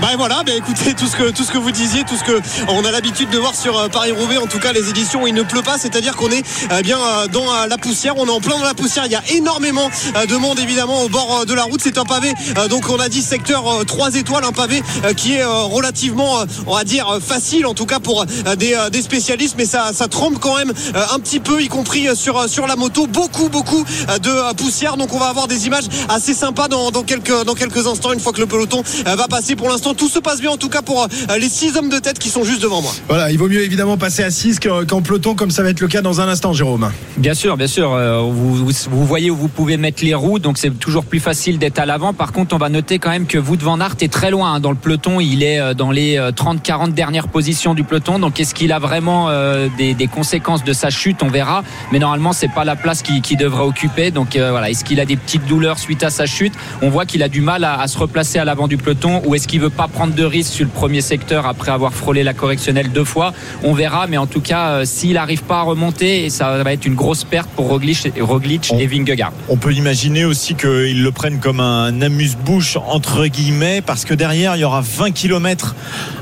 [0.00, 2.40] Bah voilà, bah écoutez tout ce que tout ce que vous disiez, tout ce que
[2.68, 5.26] on a l'habitude de voir sur euh, Paris Roubaix, en tout cas les éditions où
[5.26, 8.26] il ne pleut pas, c'est-à-dire qu'on est euh, bien euh, dans euh, la poussière, on
[8.26, 11.44] est en plein dans la poussière, il y a énormément de monde évidemment au bord
[11.46, 12.32] de la route, c'est un pavé
[12.70, 14.82] donc on a dit secteur euh, 3 étoiles, un pavé
[15.16, 18.24] qui est relativement on va dire facile en tout cas pour
[18.56, 22.48] des, des spécialistes mais ça ça tremble quand même un petit peu y compris sur
[22.48, 23.84] sur la moto, beaucoup beaucoup
[24.22, 27.86] de poussière donc on va avoir des images assez sympas dans, dans quelques dans quelques
[27.86, 29.56] instants une fois que le peloton va passer.
[29.56, 31.98] Pour l'instant tout se passe bien en tout cas pour euh, les six hommes de
[31.98, 32.92] tête qui sont juste devant moi.
[33.08, 35.88] Voilà, il vaut mieux évidemment passer à 6 qu'en peloton, comme ça va être le
[35.88, 36.90] cas dans un instant, Jérôme.
[37.16, 37.92] Bien sûr, bien sûr.
[37.92, 41.20] euh, vous, vous, vous voyez où vous pouvez mettre les roues, donc c'est toujours plus
[41.20, 42.12] facile d'être à l'avant.
[42.12, 44.60] Par contre, on va noter quand même que Wout van Aert est très loin hein,
[44.60, 45.20] dans le peloton.
[45.20, 48.18] Il est euh, dans les 30-40 dernières positions du peloton.
[48.18, 49.28] Donc, est-ce qu'il a vraiment
[49.76, 51.22] des, des conséquences de sa chute?
[51.22, 51.62] On verra.
[51.92, 54.10] Mais normalement, c'est pas la place qu'il qu'il devrait occuper.
[54.10, 56.52] Donc euh, voilà, est-ce qu'il a des petites douleurs suite à sa chute?
[56.82, 59.22] On voit qu'il a du mal à, à se replacer à l'avant du peloton.
[59.26, 62.24] Ou est-ce qu'il veut pas prendre de risques sur le premier secteur après avoir frôlé
[62.24, 64.08] la correctionnelle deux fois On verra.
[64.08, 67.22] Mais en tout cas, euh, s'il n'arrive pas à remonter, ça va être une grosse
[67.22, 69.32] perte pour Roglic, Roglic On- et Vingegaard.
[69.48, 74.56] On peut imaginer aussi qu'ils le prennent comme un amuse-bouche entre guillemets parce que derrière
[74.56, 75.76] il y aura 20 km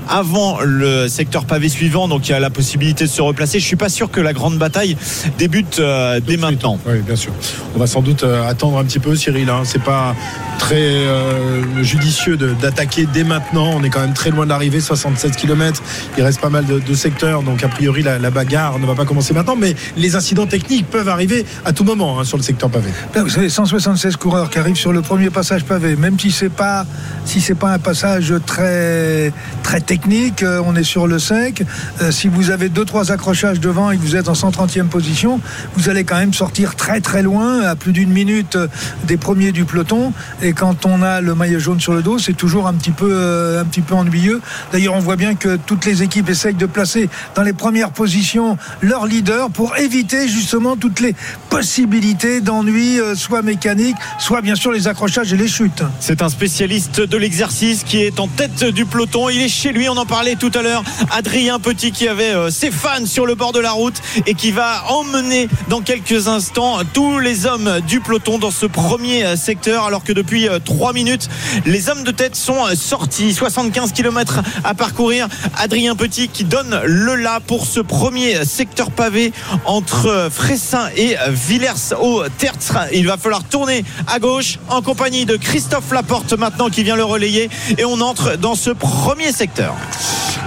[0.09, 3.59] avant le secteur pavé suivant donc il y a la possibilité de se replacer.
[3.59, 4.97] Je suis pas sûr que la grande bataille
[5.39, 6.79] débute euh, dès maintenant.
[6.87, 7.33] Oui, bien sûr.
[7.75, 9.49] On va sans doute euh, attendre un petit peu, Cyril.
[9.49, 9.63] Hein.
[9.65, 10.15] C'est pas
[10.59, 13.71] très euh, judicieux d'attaquer dès maintenant maintenant.
[13.75, 15.83] On est quand même très loin de l'arrivée, 67 km.
[16.17, 19.35] Il reste pas mal de, secteurs, donc a priori la, bagarre ne va pas commencer
[19.35, 19.57] maintenant.
[19.57, 22.91] Mais les incidents techniques peuvent arriver à tout moment hein, sur le secteur pavé.
[23.15, 26.49] Là, vous savez, 176 coureurs qui arrivent sur le premier passage pavé, même si c'est
[26.49, 26.87] pas
[27.25, 29.33] si c'est pas un passage très
[29.63, 31.63] très technique, euh, on est sur le 5.
[32.01, 35.41] Euh, si vous avez deux trois accrochages devant et que vous êtes en 130e position,
[35.77, 38.69] vous allez quand même sortir très très loin, à plus d'une minute euh,
[39.05, 40.13] des premiers du peloton.
[40.43, 43.36] Et quand on a le maillot jaune sur le dos, c'est toujours un petit peu
[43.61, 44.41] un petit peu ennuyeux.
[44.73, 48.59] D'ailleurs, on voit bien que toutes les équipes essayent de placer dans les premières positions
[48.83, 51.15] leur leader pour éviter justement toutes les
[51.51, 55.83] possibilités d'ennui, euh, soit mécanique, soit bien sûr les accrochages et les chutes.
[56.01, 59.29] C'est un spécialiste de l'exercice qui est en tête du peloton.
[59.29, 60.85] Il est chez lui, on en parlait tout à l'heure.
[61.11, 63.97] Adrien Petit qui avait euh, ses fans sur le bord de la route
[64.27, 69.25] et qui va emmener dans quelques instants tous les hommes du peloton dans ce premier
[69.25, 71.29] euh, secteur alors que depuis 3 minutes
[71.65, 75.29] les hommes de tête sont sortis 75 km à parcourir.
[75.59, 79.33] Adrien Petit qui donne le là pour ce premier secteur pavé
[79.65, 82.79] entre Fressin et Villers au Tertre.
[82.93, 87.05] Il va falloir tourner à gauche en compagnie de Christophe Laporte maintenant qui vient le
[87.05, 87.51] relayer.
[87.79, 89.75] Et on entre dans ce premier secteur.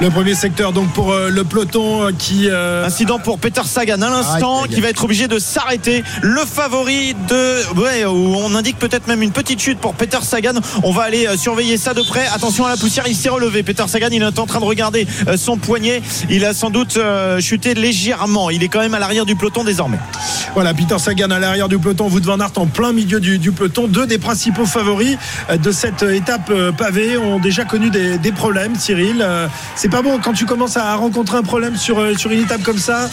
[0.02, 2.86] Le premier secteur donc pour euh, le peloton euh, qui euh...
[2.86, 6.06] incident pour Peter Sagan à l'instant qui va être obligé de s'arrêter.
[6.22, 10.54] Le favori de ouais on indique peut-être même une petite chute pour Peter Sagan.
[10.84, 12.26] On va aller surveiller ça de près.
[12.28, 13.64] Attention à la poussière il s'est relevé.
[13.64, 16.02] Peter Sagan il est en train de regarder son poignet.
[16.30, 17.00] Il a sans doute
[17.40, 18.50] chuté légèrement.
[18.50, 20.00] Il est quand même à l'arrière du peloton désormais.
[20.54, 22.08] Voilà Peter Sagan à l'arrière du peloton.
[22.08, 23.88] Vous devant Aert en plein milieu du, du, peloton.
[23.88, 25.18] Deux des principaux favoris
[25.52, 29.26] de cette étape pavée ont déjà connu des, des problèmes Cyril.
[29.76, 32.78] C'est pas bon quand tu commences à rencontrer un problème sur, sur une étape comme
[32.78, 33.10] ça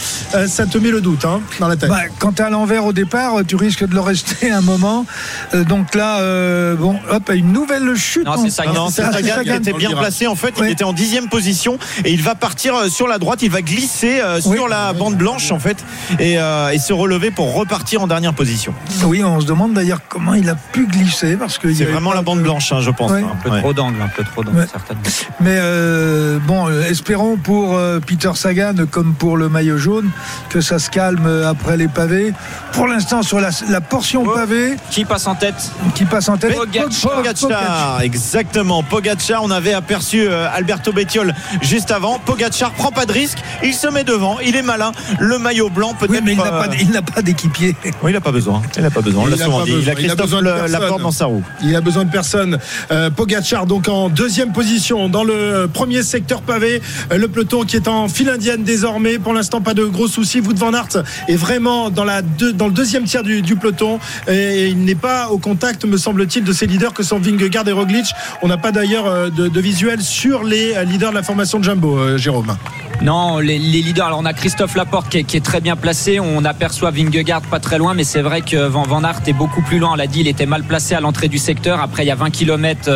[0.47, 1.89] ça te met le doute hein, dans la tête.
[1.89, 5.05] Bah, quand tu es à l'envers au départ tu risques de le rester un moment.
[5.53, 9.36] Euh, donc là euh, bon hop une nouvelle chute non c'est Sagan, non, Sagan, Sagan
[9.43, 12.85] qui était bien placé en fait il était en dixième position et il va partir
[12.89, 14.59] sur la droite il va glisser euh, sur oui.
[14.69, 15.77] la bande blanche en fait
[16.19, 18.73] et, euh, et, se relever pour repartir en dernière position
[19.05, 22.21] oui on se demande d'ailleurs comment il a pu glisser parce que c'est vraiment la
[22.21, 23.23] bande blanche hein, je pense ouais.
[23.23, 23.59] un peu ouais.
[23.59, 24.67] trop d'angle un peu trop d'angle ouais.
[24.71, 25.03] certainement
[25.39, 30.09] mais euh, bon espérons pour euh, Peter Sagan comme pour le maillot jaune
[30.49, 32.33] que ça se calme après les pavés
[32.73, 34.33] pour l'instant sur la, la portion oh.
[34.33, 35.71] pavée qui passe en tête?
[35.95, 38.01] qui passe en tête Pogacar, Pogacar.
[38.01, 42.19] exactement Pogacar on avait aperçu euh, Alberto Bettiol juste avant.
[42.19, 45.93] Pogacar prend pas de risque il se met devant il est malin le maillot blanc
[45.97, 46.33] peut-être oui, mais
[46.79, 47.75] il n'a pas d'équipier.
[48.03, 49.73] Oui il n'a pas besoin il n'a pas besoin on l'a souvent dit.
[49.81, 51.43] il a Christophe Laporte dans sa roue.
[51.63, 52.57] Il a besoin de personne.
[52.91, 57.75] Euh, Pogacar donc en deuxième position dans le premier secteur pavé euh, le peloton qui
[57.75, 59.19] est en file indienne désormais.
[59.19, 60.39] Pour l'instant pas de gros soucis.
[60.39, 63.99] Wout van Aert est vraiment dans, la deux, dans le deuxième tiers du, du peloton.
[64.27, 67.71] Et il n'est pas au contact me semble-t-il de ses leaders que sont Vingegaard et
[67.71, 68.05] Roglic.
[68.41, 71.63] On n'a pas d'ailleurs euh, de, de, visuel sur les leaders de la formation de
[71.63, 72.55] Jumbo euh, Jérôme
[73.01, 74.07] non, les, les, leaders.
[74.07, 76.19] Alors on a Christophe Laporte qui est, qui est, très bien placé.
[76.19, 79.61] On aperçoit Vingegaard pas très loin, mais c'est vrai que Van, Van Aert est beaucoup
[79.61, 79.91] plus loin.
[79.93, 81.79] On l'a dit, il était mal placé à l'entrée du secteur.
[81.79, 82.89] Après, il y a 20 km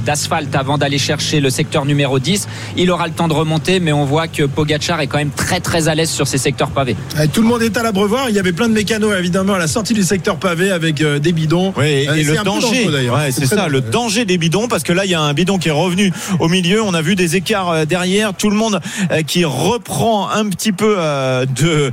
[0.00, 2.46] d'asphalte de, de, avant d'aller chercher le secteur numéro 10.
[2.76, 5.60] Il aura le temps de remonter, mais on voit que Pogachar est quand même très
[5.60, 6.96] très à l'aise sur ces secteurs pavés.
[7.22, 8.28] Et tout le monde est à l'abreuvoir.
[8.28, 11.18] Il y avait plein de mécanos évidemment à la sortie du secteur pavé avec euh,
[11.18, 11.72] des bidons.
[11.76, 12.88] Oui, et, et le danger.
[12.88, 15.58] Ouais, c'est ça, le danger des bidons, parce que là, il y a un bidon
[15.58, 16.82] qui est revenu au milieu.
[16.82, 18.34] On a vu des écarts euh, derrière.
[18.34, 21.90] Tout le monde euh, qui reprend un petit peu euh, de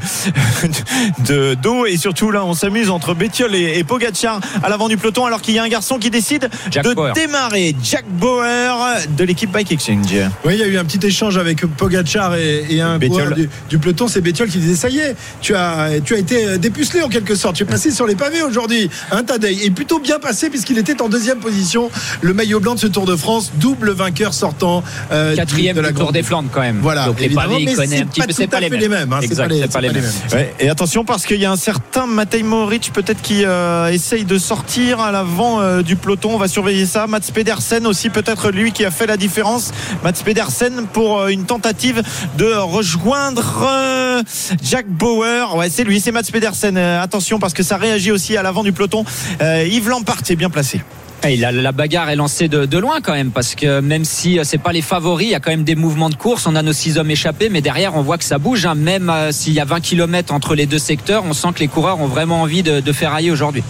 [1.28, 4.98] de d'eau et surtout là on s'amuse entre Bettiol et, et Pogacar à l'avant du
[4.98, 7.14] peloton alors qu'il y a un garçon qui décide Jack de Bauer.
[7.14, 10.14] démarrer Jack Bauer de l'équipe Bike Exchange.
[10.44, 13.78] Oui, il y a eu un petit échange avec Pogacar et, et un du, du,
[13.78, 17.10] peloton, c'est Bettiol qui disait ça y est, tu as tu as été dépucelé en
[17.10, 18.90] quelque sorte, tu es passé sur les pavés aujourd'hui.
[19.12, 21.90] Un hein, Tadei est plutôt bien passé puisqu'il était en deuxième position,
[22.22, 25.94] le maillot blanc de ce Tour de France, double vainqueur sortant euh, quatrième de la
[25.94, 26.80] Tour des Flandres quand même.
[26.82, 28.80] Voilà, Donc, les pavés, il connaît un petit peu, c'est pas, les mêmes.
[28.80, 30.12] Les mêmes hein, exact, c'est pas les, pas les mêmes.
[30.32, 34.26] Ouais, et attention parce qu'il y a un certain Matej Moric peut-être qui euh, essaye
[34.26, 36.32] de sortir à l'avant euh, du peloton.
[36.34, 37.08] On va surveiller ça.
[37.08, 39.72] Mats Pedersen aussi peut-être lui qui a fait la différence.
[40.04, 42.02] Mats Pedersen pour euh, une tentative
[42.38, 44.24] de rejoindre euh,
[44.64, 45.56] Jack Bauer.
[45.56, 46.78] Ouais, c'est lui, c'est Mats Pedersen.
[46.78, 49.06] Euh, attention parce que ça réagit aussi à l'avant du peloton.
[49.42, 50.82] Yves Lampart est bien placé.
[51.24, 54.60] Et la, la, bagarre est lancée de, loin quand même parce que même si c'est
[54.60, 56.46] pas les favoris, il y a quand même des mouvements de course.
[56.46, 58.66] On a nos six hommes échappés, mais derrière on voit que ça bouge.
[58.66, 58.76] Hein.
[58.76, 61.68] Même euh, s'il y a 20 km entre les deux secteurs, on sent que les
[61.68, 63.64] coureurs ont vraiment envie de, de ferrailler aujourd'hui.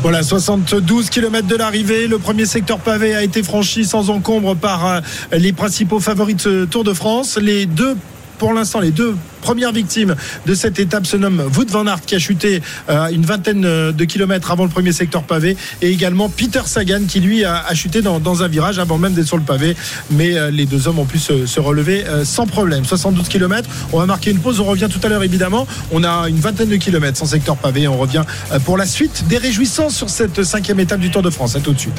[0.00, 2.06] Voilà, 72 km de l'arrivée.
[2.06, 5.00] Le premier secteur pavé a été franchi sans encombre par euh,
[5.32, 7.36] les principaux favoris de ce Tour de France.
[7.36, 7.96] Les deux
[8.38, 10.14] Pour l'instant, les deux premières victimes
[10.46, 14.04] de cette étape se nomment Wout van Aert qui a chuté euh, une vingtaine de
[14.04, 18.42] kilomètres avant le premier secteur pavé et également Peter Sagan qui lui a, chuté dans,
[18.42, 19.76] un virage avant même d'être sur le pavé.
[20.10, 22.84] Mais euh, les deux hommes ont pu se, relever euh, sans problème.
[22.84, 23.68] 72 km.
[23.92, 24.60] On va marquer une pause.
[24.60, 25.66] On revient tout à l'heure évidemment.
[25.92, 27.88] On a une vingtaine de kilomètres sans secteur pavé.
[27.88, 31.30] On revient euh, pour la suite des réjouissances sur cette cinquième étape du Tour de
[31.30, 31.56] France.
[31.56, 31.98] À tout de suite.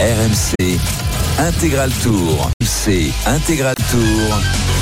[0.00, 0.78] RMC
[1.38, 2.50] Intégral Tour.
[2.62, 4.73] C'est Intégral Tour.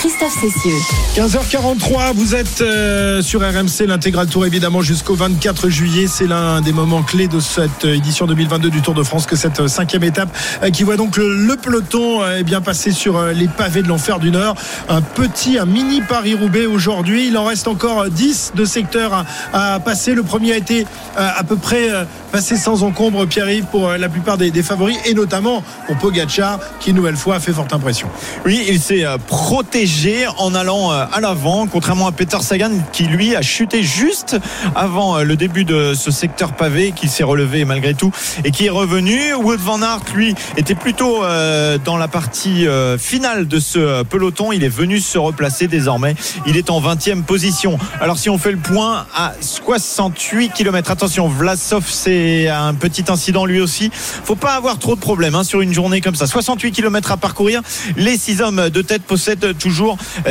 [0.00, 0.78] Christophe Cessieux.
[1.14, 6.06] 15h43, vous êtes euh, sur RMC, l'intégral tour évidemment jusqu'au 24 juillet.
[6.06, 9.68] C'est l'un des moments clés de cette édition 2022 du Tour de France que cette
[9.68, 13.82] cinquième étape euh, qui voit donc le, le peloton euh, bien passer sur les pavés
[13.82, 14.54] de l'enfer du Nord.
[14.88, 17.26] Un petit, un mini Paris-Roubaix aujourd'hui.
[17.26, 20.14] Il en reste encore 10 de secteurs à, à passer.
[20.14, 21.90] Le premier a été à peu près
[22.32, 26.90] passé sans encombre, Pierre-Yves, pour la plupart des, des, favoris et notamment pour Pogacar qui,
[26.90, 28.08] une nouvelle fois, a fait forte impression.
[28.46, 29.89] Oui, il s'est protégé
[30.38, 34.36] en allant euh, à l'avant, contrairement à Peter Sagan qui lui a chuté juste
[34.74, 38.12] avant euh, le début de ce secteur pavé, qui s'est relevé malgré tout
[38.44, 39.34] et qui est revenu.
[39.34, 42.66] Wood van Aert lui était plutôt euh, dans la partie
[42.98, 44.52] finale de ce peloton.
[44.52, 46.14] Il est venu se replacer désormais.
[46.46, 47.78] Il est en 20e position.
[48.00, 53.44] Alors si on fait le point à 68 km, attention, Vlasov c'est un petit incident
[53.44, 53.90] lui aussi.
[53.92, 56.26] Faut pas avoir trop de problèmes hein, sur une journée comme ça.
[56.26, 57.62] 68 km à parcourir.
[57.96, 59.79] Les six hommes de tête possèdent toujours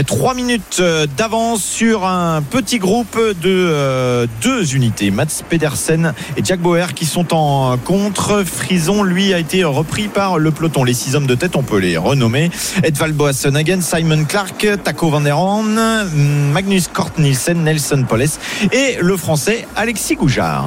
[0.05, 5.11] 3 minutes euh, d'avance sur un petit groupe de euh, deux unités.
[5.11, 8.43] Mats Pedersen et Jack Bauer qui sont en contre.
[8.43, 10.83] Frison, lui, a été repris par le peloton.
[10.83, 12.51] Les six hommes de tête, on peut les renommer.
[12.83, 15.79] Edvald Boasson-Hagen, Simon Clark, Taco Van Der Horn,
[16.53, 18.39] Magnus Kort Nielsen, Nelson Poles
[18.71, 20.65] et le français Alexis Goujard.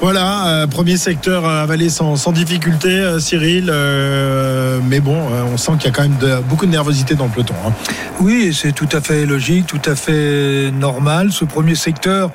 [0.00, 3.68] Voilà, euh, premier secteur avalé sans, difficulté, euh, Cyril.
[3.68, 5.16] Euh, mais bon,
[5.52, 7.54] on sent qu'il y a quand même beaucoup de nervosité dans le peloton.
[7.66, 7.72] Hein.
[8.20, 11.30] Oui, c'est tout à fait logique, tout à fait normal.
[11.30, 12.32] Ce premier secteur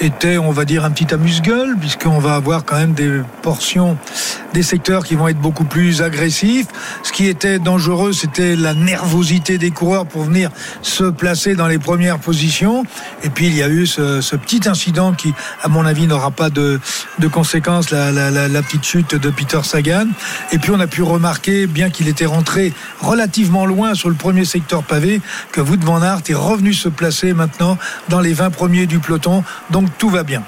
[0.00, 3.96] était, on va dire, un petit amuse-gueule, puisqu'on va avoir quand même des portions,
[4.54, 6.66] des secteurs qui vont être beaucoup plus agressifs.
[7.04, 10.50] Ce qui était dangereux, c'était la nervosité des coureurs pour venir
[10.82, 12.84] se placer dans les premières positions.
[13.22, 16.50] Et puis, il y a eu ce, petit incident qui, à mon avis, n'aura pas
[16.50, 16.80] de,
[17.20, 20.08] de conséquences, la, petite chute de Peter Sagan.
[20.50, 24.44] Et puis, on a pu remarquer, bien qu'il était rentré relativement loin sur le premier
[24.44, 25.19] secteur pavé,
[25.52, 27.78] que Wout van Aert est revenu se placer maintenant
[28.08, 29.44] dans les 20 premiers du peloton.
[29.70, 30.42] Donc, tout va bien.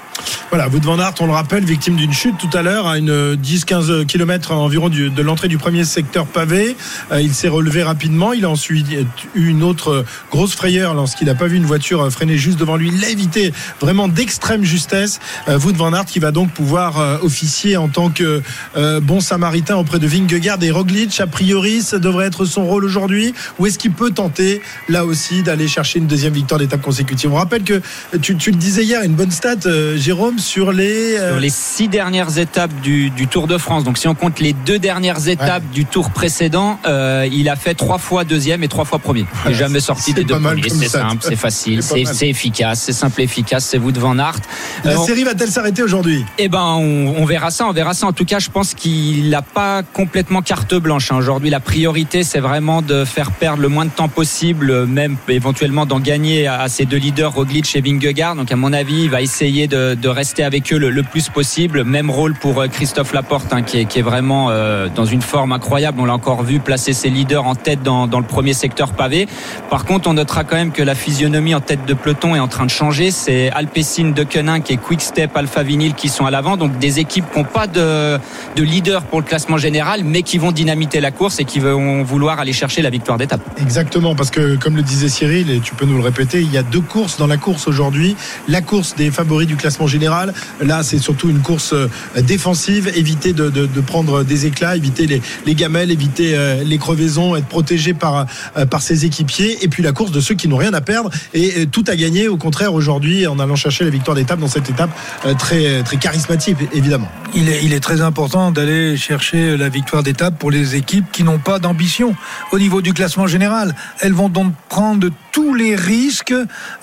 [0.49, 3.33] Voilà, Wout van Aert, on le rappelle, victime d'une chute tout à l'heure à une
[3.35, 6.75] 10-15 km environ de l'entrée du premier secteur pavé.
[7.11, 8.33] Euh, il s'est relevé rapidement.
[8.33, 8.85] Il a ensuite
[9.33, 12.89] eu une autre grosse frayeur lorsqu'il n'a pas vu une voiture freiner juste devant lui.
[12.89, 15.19] Il l'a évité vraiment d'extrême justesse.
[15.47, 18.41] Euh, Wout van Aert qui va donc pouvoir euh, officier en tant que
[18.77, 21.19] euh, bon samaritain auprès de Vingegaard et Roglic.
[21.19, 23.33] A priori, ça devrait être son rôle aujourd'hui.
[23.59, 27.31] Ou est-ce qu'il peut tenter là aussi d'aller chercher une deuxième victoire d'étape consécutive?
[27.31, 27.81] On rappelle que
[28.21, 29.55] tu, tu, le disais hier, une bonne stat,
[30.03, 33.85] Jérôme, sur les sur les six dernières étapes du, du, Tour de France.
[33.85, 35.73] Donc si on compte les deux dernières étapes ouais.
[35.73, 39.25] du Tour précédent, euh, il a fait trois fois deuxième et trois fois premier.
[39.45, 40.67] Il n'est jamais sorti des deux premiers.
[40.67, 43.63] C'est simple, c'est facile, c'est efficace, c'est simple et efficace.
[43.63, 44.39] C'est Wout van Aert.
[44.83, 46.25] La euh, série va-t-elle s'arrêter aujourd'hui?
[46.37, 48.05] Eh ben, on, on, verra ça, on verra ça.
[48.05, 51.13] En tout cas, je pense qu'il n'a pas complètement carte blanche.
[51.13, 51.15] Hein.
[51.15, 55.85] Aujourd'hui, la priorité, c'est vraiment de faire perdre le moins de temps possible, même éventuellement
[55.85, 58.35] d'en gagner à ses deux leaders, Roglic et Vingegaard.
[58.35, 61.83] Donc, à mon avis, il va essayer de, de rester avec eux le, plus possible.
[61.83, 65.21] Même rôle pour euh, Christophe Laporte, hein, qui, est, qui, est, vraiment euh, dans une
[65.21, 65.99] forme incroyable.
[65.99, 69.27] On l'a encore vu placer ses leaders en tête dans, le premier secteur pavé.
[69.69, 72.47] Par contre, on notera quand même que la physionomie en tête de peloton est en
[72.47, 73.11] train de changer.
[73.11, 76.57] C'est Alpecin de Quenin et Quick Step Alpha Vinyl qui sont à l'avant.
[76.57, 78.17] Donc des équipes qui n'ont pas de,
[78.55, 82.03] de, leader pour le classement général, mais qui vont dynamiter la course et qui vont
[82.03, 83.41] vouloir aller chercher la victoire d'étape.
[83.61, 86.57] Exactement, parce que comme le disait Cyril, et tu peux nous le répéter, il y
[86.57, 88.15] a deux courses dans la course aujourd'hui.
[88.47, 90.33] La course des favoris du classement général.
[90.61, 91.87] Là, c'est surtout une course euh,
[92.21, 93.49] défensive, éviter de,
[93.81, 98.25] prendre des éclats, éviter les, les gamelles, éviter euh, les crevaisons, être protégé par,
[98.57, 99.63] euh, par ses équipiers.
[99.63, 102.27] Et puis la course de ceux qui n'ont rien à perdre et tout à gagner,
[102.27, 104.89] au contraire, aujourd'hui, en allant chercher la victoire d'étape dans cette étape
[105.37, 107.09] très, très charismatique, évidemment.
[107.35, 111.59] Il est très important d'aller chercher la victoire d'étape pour les équipes qui n'ont pas
[111.59, 112.15] d'ambition
[112.51, 113.75] au niveau du classement général.
[113.99, 116.35] Elles vont donc prendre tous les risques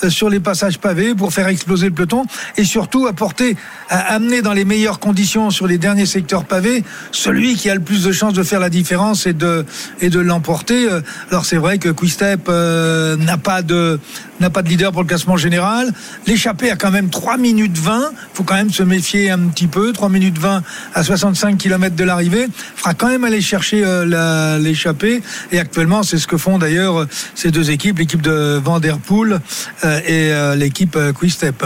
[0.08, 2.24] sur les passages pavés pour faire exploser le peloton
[2.56, 3.56] et surtout surtout apporter,
[3.88, 7.80] à amener dans les meilleures conditions sur les derniers secteurs pavés celui qui a le
[7.80, 9.64] plus de chances de faire la différence et de
[10.18, 10.90] l'emporter.
[10.90, 11.00] Euh,
[11.30, 14.00] Alors c'est vrai que Quistep euh, n'a pas de
[14.64, 15.92] leader pour le classement général.
[16.26, 18.10] L'échappée a quand même 3 minutes 20.
[18.34, 19.92] faut quand même se méfier un petit peu.
[19.92, 20.62] 3 minutes 20
[20.94, 22.48] à 65 km de l'arrivée.
[22.74, 25.22] fera quand même aller chercher euh, l'échappée.
[25.52, 29.40] Et actuellement, c'est ce que font d'ailleurs ces deux équipes, l'équipe de Van Der Poel
[29.84, 31.64] euh, et l'équipe Quick-Step.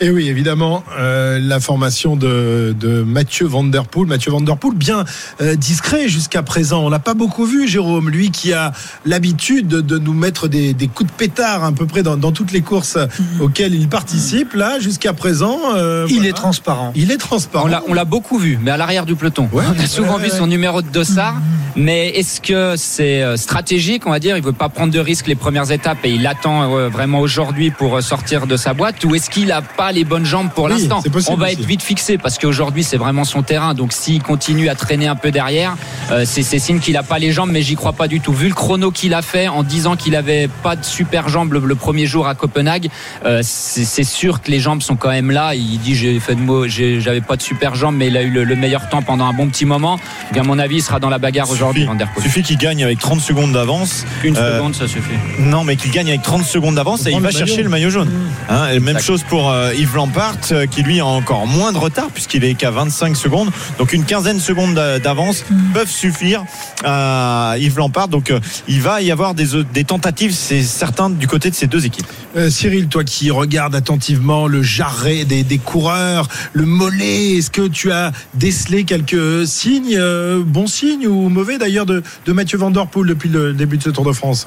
[0.00, 4.06] Et oui, évidemment, euh, la formation de, de Mathieu Van Der Poel.
[4.06, 5.04] Mathieu Van Der Poel, bien
[5.40, 6.84] euh, discret jusqu'à présent.
[6.84, 8.10] On l'a pas beaucoup vu, Jérôme.
[8.10, 8.72] Lui qui a
[9.04, 12.52] l'habitude de, nous mettre des, des coups de pétard à peu près dans, dans toutes
[12.52, 12.98] les courses
[13.40, 14.54] auxquelles il participe.
[14.54, 16.30] Là, jusqu'à présent, euh, Il voilà.
[16.30, 16.92] est transparent.
[16.94, 17.68] Il est transparent.
[17.88, 19.48] On l'a, beaucoup vu, mais à l'arrière du peloton.
[19.52, 19.64] Ouais.
[19.66, 21.36] on a souvent Ouais, vu ouais, son numéro de dossard.
[21.76, 24.36] Mais est-ce que c'est stratégique, on va dire?
[24.36, 28.00] Il veut pas prendre de risques les premières étapes et il attend vraiment aujourd'hui pour
[28.00, 29.02] sortir de sa boîte?
[29.04, 31.54] Ou est-ce qu'il a pas les bonnes jambes pour Oui, l'instant On va aussi.
[31.54, 33.74] être vite fixé parce qu'aujourd'hui c'est vraiment son terrain.
[33.74, 35.76] Donc s'il continue à traîner un peu derrière,
[36.10, 37.50] euh, c'est, signe qu'il a pas les jambes.
[37.52, 38.32] Mais j'y crois pas du tout.
[38.32, 41.60] Vu le chrono qu'il a fait en disant qu'il avait pas de super jambes le,
[41.60, 42.88] le premier jour à Copenhague,
[43.24, 45.54] euh, c'est, sûr que les jambes sont quand même là.
[45.54, 48.22] Il dit j'ai fait de mots, j'ai- j'avais pas de super jambes, mais il a
[48.22, 49.98] eu le, le meilleur temps pendant un bon petit moment.
[50.32, 52.08] Donc, à mon avis, il sera dans la bagarre aujourd'hui, Poel.
[52.22, 54.04] suffit qu'il gagne avec 30 secondes d'avance.
[54.22, 55.14] Une Euh, seconde, ça suffit.
[55.38, 57.64] Non, mais qu'il gagne avec 30 secondes d'avance et il va le chercher maillot.
[57.64, 58.10] le maillot jaune.
[58.48, 61.78] Hein, et même chose pour euh, Yves Lampart, euh, qui lui a encore moins de
[61.78, 63.50] retard puisqu'il est qu'à 25 secondes.
[63.78, 66.44] Donc une quinzaine de secondes d'a- d'avance peuvent suffire
[66.84, 68.08] à Yves Lampart.
[68.08, 71.66] Donc euh, il va y avoir des, des tentatives, c'est certain, du côté de ces
[71.66, 72.06] deux équipes.
[72.36, 77.66] Euh, Cyril, toi qui regardes attentivement le jarret des, des coureurs, le mollet, est-ce que
[77.66, 82.70] tu as décelé quelques signes, euh, bons signes ou mauvais d'ailleurs de, de Mathieu Van
[82.70, 84.46] Der Poel depuis le début de ce Tour de France?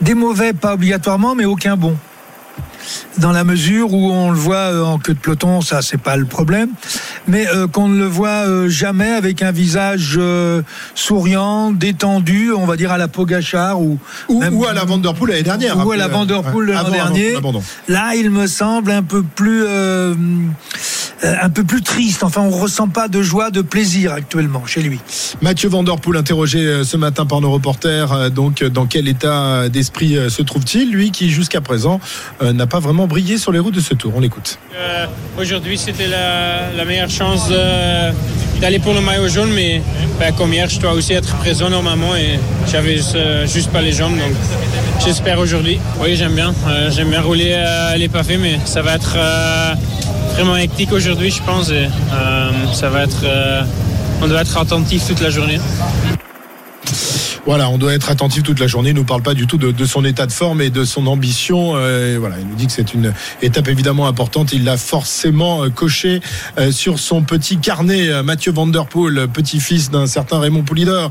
[0.00, 1.96] Des mauvais, pas obligatoirement, mais aucun bon.
[3.18, 6.16] Dans la mesure où on le voit euh, en queue de peloton, ça c'est pas
[6.16, 6.68] le problème,
[7.28, 10.62] mais euh, qu'on ne le voit euh, jamais avec un visage euh,
[10.94, 14.98] souriant, détendu, on va dire à la Pogachar ou ou, Même- ou à la Van
[14.98, 16.90] Der Poel l'année dernière ou à la après, Van Der euh, Poel de l'an avant-
[16.90, 17.34] dernier.
[17.36, 17.62] avant.
[17.88, 19.64] Là, il me semble un peu plus
[21.22, 22.22] un peu plus triste.
[22.22, 24.98] Enfin, on ressent pas de joie, de plaisir actuellement chez lui.
[25.42, 28.86] Mathieu Van Der Poel interrogé euh, ce matin par nos reporters, euh, donc euh, dans
[28.86, 30.90] quel état d'esprit euh, se trouve-t-il?
[30.90, 32.00] Lui qui jusqu'à présent
[32.42, 34.12] euh, n'a pas vraiment brillé sur les routes de ce Tour.
[34.16, 34.58] On l'écoute.
[34.76, 35.06] Euh,
[35.38, 39.80] Aujourd'hui, c'était la, la meilleure chance de- d'aller pour le maillot jaune, mais
[40.18, 42.38] ben, comme hier, je dois aussi être présent normalement et
[42.70, 44.32] j'avais juste, euh, juste pas les jambes, donc
[45.04, 45.78] j'espère aujourd'hui.
[46.00, 46.52] Oui, j'aime bien.
[46.68, 49.16] Euh, j'aime bien rouler euh, les pavés, mais ça va être
[50.40, 53.24] vraiment hectique aujourd'hui, je pense, et euh, ça va être.
[53.24, 53.62] euh,
[54.22, 55.58] on doit être attentif toute la journée.
[57.46, 58.90] Voilà, on doit être attentif toute la journée.
[58.90, 61.06] Il nous parle pas du tout de, de son état de forme et de son
[61.06, 61.72] ambition.
[61.74, 63.12] Euh, voilà, il nous dit que c'est une
[63.42, 64.52] étape évidemment importante.
[64.52, 66.20] Il l'a forcément euh, coché
[66.58, 68.22] euh, sur son petit carnet.
[68.22, 71.10] Mathieu Van petit-fils d'un certain Raymond Poulidor,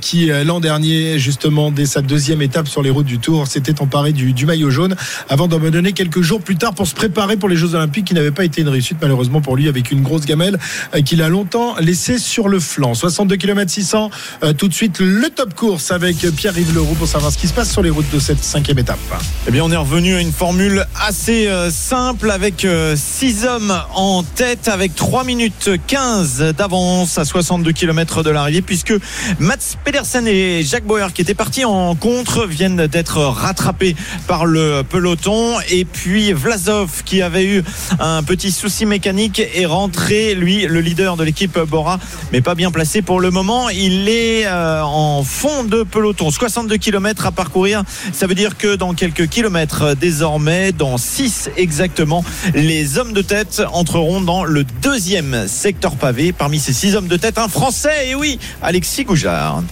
[0.00, 4.12] qui l'an dernier, justement, dès sa deuxième étape sur les routes du Tour, s'était emparé
[4.12, 4.96] du, du maillot jaune
[5.28, 8.30] avant d'abandonner quelques jours plus tard pour se préparer pour les Jeux Olympiques, qui n'avaient
[8.30, 10.58] pas été une réussite malheureusement pour lui, avec une grosse gamelle
[11.04, 12.94] qu'il a longtemps laissée sur le flanc.
[12.94, 14.10] 62 km 600.
[14.42, 17.52] euh, tout de suite le top course avec Pierre-Yves Leroux pour savoir ce qui se
[17.52, 18.98] passe sur les routes de cette cinquième étape.
[19.46, 24.22] Eh bien, on est revenu à une formule assez euh, simple avec 6 hommes en
[24.22, 28.94] tête avec 3 minutes 15 d'avance à 62 km de l'arrivée puisque
[29.38, 33.96] Mats Pedersen et Jacques Bauer qui étaient partis en contre viennent d'être rattrapés
[34.26, 35.56] par le peloton.
[35.68, 37.62] Et puis Vlasov qui avait eu
[37.98, 40.34] un petit souci mécanique est rentré.
[40.34, 42.00] Lui le leader de l'équipe Bora
[42.32, 43.68] mais pas bien placé pour le moment.
[43.68, 47.82] Il est euh, en fond de peloton 62 km à parcourir
[48.12, 52.24] ça veut dire que dans quelques kilomètres euh, désormais dans 6 exactement
[52.54, 57.16] les hommes de tête entreront dans le deuxième secteur pavé parmi ces six hommes de
[57.16, 59.62] tête un français et oui Alexis Goujard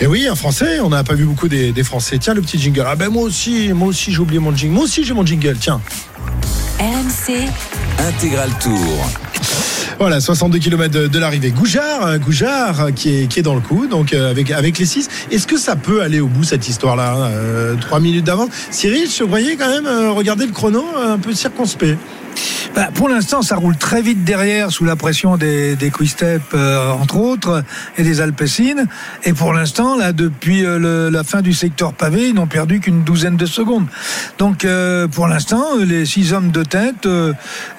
[0.00, 2.18] Et oui, un Français, on n'a pas vu beaucoup des, des Français.
[2.18, 2.84] Tiens, le petit jingle.
[2.86, 4.74] Ah ben moi aussi, moi aussi j'ai oublié mon jingle.
[4.74, 5.80] Moi aussi j'ai mon jingle, tiens.
[6.78, 7.48] RMC,
[7.98, 9.10] Intégral Tour.
[9.98, 11.50] Voilà, 62 km de, l'arrivée.
[11.50, 14.78] Goujard, euh, Goujard euh, qui est, qui est dans le coup, donc euh, avec, avec
[14.78, 15.08] les 6.
[15.32, 18.50] Est-ce que ça peut aller au bout cette histoire-là hein, euh, Trois minutes d'avance?
[18.70, 21.98] Cyril, je voyais quand même regarder le chrono un peu circonspect.
[22.74, 25.90] Bah, pour l'instant, ça roule très vite derrière sous la pression des, des
[26.54, 27.64] euh, entre autres,
[27.96, 28.86] et des Alpecin.
[29.24, 33.02] Et pour l'instant, là, depuis euh, la fin du secteur pavé, ils n'ont perdu qu'une
[33.02, 33.86] douzaine de secondes.
[34.38, 37.08] Donc, euh, pour l'instant, les six hommes de tête,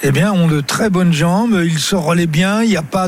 [0.04, 1.62] eh bien, ont de très bonnes jambes.
[1.64, 2.64] Ils se relaient bien.
[2.64, 3.08] Il n'y a pas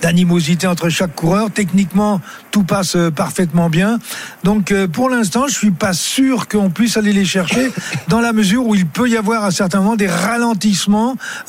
[0.00, 1.50] d'animosité entre chaque coureur.
[1.50, 2.20] Techniquement,
[2.50, 3.98] tout passe parfaitement bien.
[4.44, 7.72] Donc, pour l'instant, je suis pas sûr qu'on puisse aller les chercher
[8.08, 10.67] dans la mesure où il peut y avoir à certains moments des ralentissements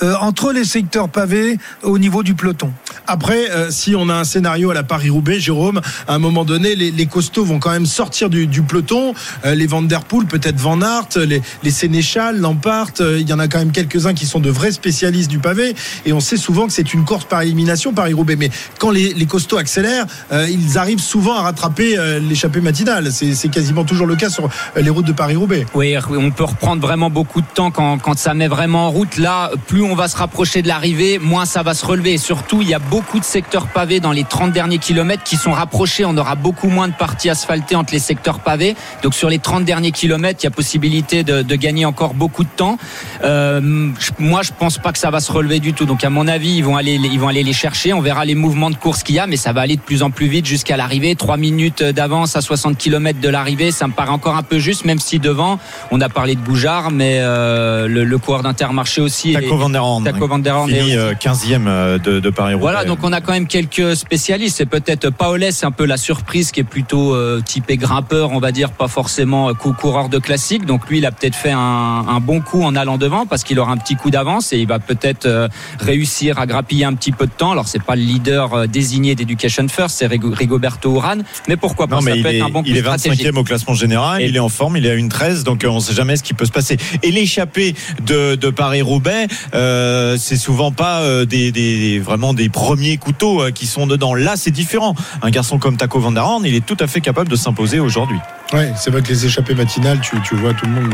[0.04, 2.72] euh, entre les secteurs pavés au niveau du peloton.
[3.08, 6.76] Après, euh, si on a un scénario à la Paris-Roubaix, Jérôme, à un moment donné,
[6.76, 9.14] les, les costauds vont quand même sortir du, du peloton.
[9.46, 13.34] Euh, les Van Der Poel, peut-être Van Aert, les, les Sénéchal, Lampart, euh, il y
[13.34, 15.76] en a quand même quelques-uns qui sont de vrais spécialistes du pavé.
[16.06, 18.36] Et on sait souvent que c'est une course par élimination, Paris-Roubaix.
[18.36, 18.50] Mais
[18.80, 23.12] quand les, les costauds accélèrent, euh, ils arrivent souvent à rattraper euh, l'échappée matinale.
[23.12, 25.66] C'est c'est quasiment toujours le cas sur les routes de Paris-Roubaix.
[25.74, 29.09] Oui, on peut reprendre vraiment beaucoup de temps quand, quand ça met vraiment en route.
[29.18, 32.14] Là, plus on va se rapprocher de l'arrivée, moins ça va se relever.
[32.14, 35.36] Et surtout, il y a beaucoup de secteurs pavés dans les 30 derniers kilomètres qui
[35.36, 36.06] sont rapprochés.
[36.06, 38.76] On aura beaucoup moins de parties asphaltées entre les secteurs pavés.
[39.04, 42.50] Donc sur les 30 derniers kilomètres, il y a possibilité de, gagner encore beaucoup de
[42.50, 42.78] temps.
[43.24, 43.60] Euh,
[44.18, 45.86] moi, je pense pas que ça va se relever du tout.
[45.86, 47.94] Donc à mon avis, ils vont aller, ils vont aller les chercher.
[47.94, 50.04] On verra les mouvements de course qu'il y a, mais ça va aller de plus
[50.04, 51.16] en plus vite jusqu'à l'arrivée.
[51.16, 54.86] 3 minutes d'avance à 60 km de l'arrivée, ça me paraît encore un peu juste,
[54.86, 55.60] même si devant,
[55.92, 59.34] on a parlé de Boujard, mais euh, le, le coureur d'Intermarché aussi.
[59.34, 60.28] Taco Van der Taco.
[60.28, 62.62] Van Fini aussi- euh, 15e euh, de, de Paris-Roubaix.
[62.62, 64.58] voilà, donc on a quand même quelques spécialistes.
[64.58, 68.40] C'est peut-être Paolet, c'est un peu la surprise qui est plutôt euh, typé grimpeur, on
[68.40, 70.66] va dire, pas forcément euh, cou- coureur de classique.
[70.66, 71.58] Donc lui, il a peut-être fait un,
[72.08, 74.68] un bon coup en allant devant parce qu'il aura un petit coup d'avance et il
[74.68, 75.48] va peut-être euh,
[75.80, 77.52] réussir à grappiller un petit peu de temps.
[77.52, 81.88] Alors c'est pas le leader euh, désigné d'Education First, c'est Rigo- Rigoberto Urán, mais pourquoi
[81.88, 83.26] pas Non, mais Ça il peut est, être un bon coup il est stratégique.
[83.28, 85.66] 25e au classement général, Et- il est en forme, il est à une 13, donc
[85.68, 86.78] on sait jamais ce qui peut se passer.
[87.04, 87.76] Et l'échappée
[88.06, 88.50] de, de
[88.80, 94.14] Paris-Roubaix, euh, c'est souvent pas euh, des, vraiment des premiers couteaux euh, qui sont dedans.
[94.14, 94.96] Là, c'est différent.
[95.22, 97.80] Un garçon comme Taco Van der Horn, il est tout à fait capable de s'imposer
[97.80, 98.20] aujourd'hui.
[98.52, 100.92] Ouais, c'est vrai que les échappées matinales, tu, vois tout le monde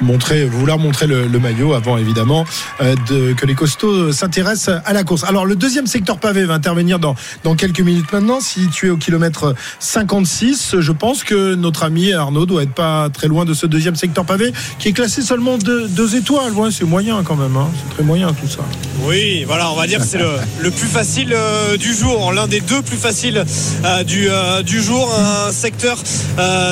[0.00, 2.44] montrer, vouloir montrer le, maillot avant évidemment
[2.80, 2.96] euh,
[3.34, 5.22] que les costauds s'intéressent à la course.
[5.22, 7.14] Alors le deuxième secteur pavé va intervenir dans,
[7.44, 8.40] dans quelques minutes maintenant.
[8.40, 13.08] Si tu es au kilomètre 56, je pense que notre ami Arnaud doit être pas
[13.08, 16.52] très loin de ce deuxième secteur pavé qui est classé seulement deux, étoiles.
[16.72, 17.68] C'est moyen quand même, hein.
[17.72, 18.64] c'est très moyen tout ça.
[19.04, 22.60] Oui, voilà, on va dire que c'est le, plus facile euh, du jour, l'un des
[22.60, 23.44] deux plus faciles
[23.84, 24.28] euh, du,
[24.64, 25.98] du jour, un secteur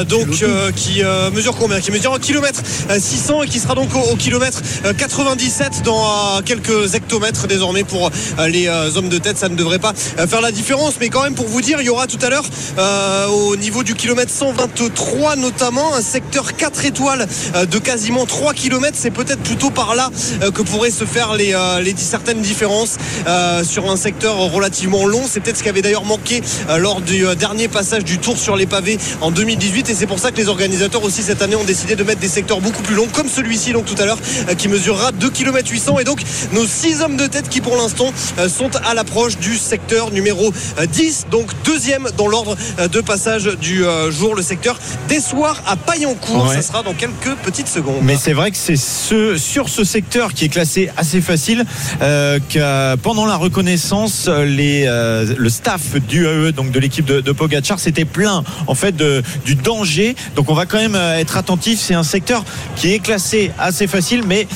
[0.09, 3.75] donc euh, qui euh, mesure combien Qui mesure un kilomètre euh, 600 et qui sera
[3.75, 8.11] donc au, au kilomètre euh, 97 dans quelques hectomètres désormais pour
[8.47, 9.39] les hommes de tête.
[9.39, 11.91] Ça ne devrait pas faire la différence, mais quand même pour vous dire, il y
[11.91, 12.45] aura tout à l'heure
[12.79, 17.27] euh, au niveau du kilomètre 123 notamment un secteur 4 étoiles
[17.71, 18.97] de quasiment 3 km.
[18.99, 20.11] C'est peut-être plutôt par là
[20.55, 22.97] que pourraient se faire les, euh, les certaines différences
[23.27, 25.23] euh, sur un secteur relativement long.
[25.29, 26.43] C'est peut-être ce qui avait d'ailleurs manqué
[26.79, 30.31] lors du dernier passage du Tour sur les pavés en 2018 et c'est pour ça
[30.31, 33.09] que les organisateurs aussi cette année ont décidé de mettre des secteurs beaucoup plus longs
[33.13, 34.19] comme celui-ci donc tout à l'heure
[34.49, 36.21] euh, qui mesurera 2 km 800 et donc
[36.53, 40.53] nos 6 hommes de tête qui pour l'instant euh, sont à l'approche du secteur numéro
[40.79, 44.79] euh, 10 donc deuxième dans l'ordre euh, de passage du euh, jour le secteur
[45.09, 46.55] des soirs à Paillancourt Ouais.
[46.57, 50.33] ça sera dans quelques petites secondes Mais c'est vrai que c'est ce, sur ce secteur
[50.33, 51.65] qui est classé assez facile
[52.03, 57.21] euh, que pendant la reconnaissance, les, euh, le staff du AE, donc de l'équipe de,
[57.21, 59.88] de Pogacar, s'était plein en fait de, du danger.
[60.37, 61.79] Donc on va quand même euh, être attentif.
[61.81, 62.45] C'est un secteur
[62.77, 64.47] qui est classé assez facile, mais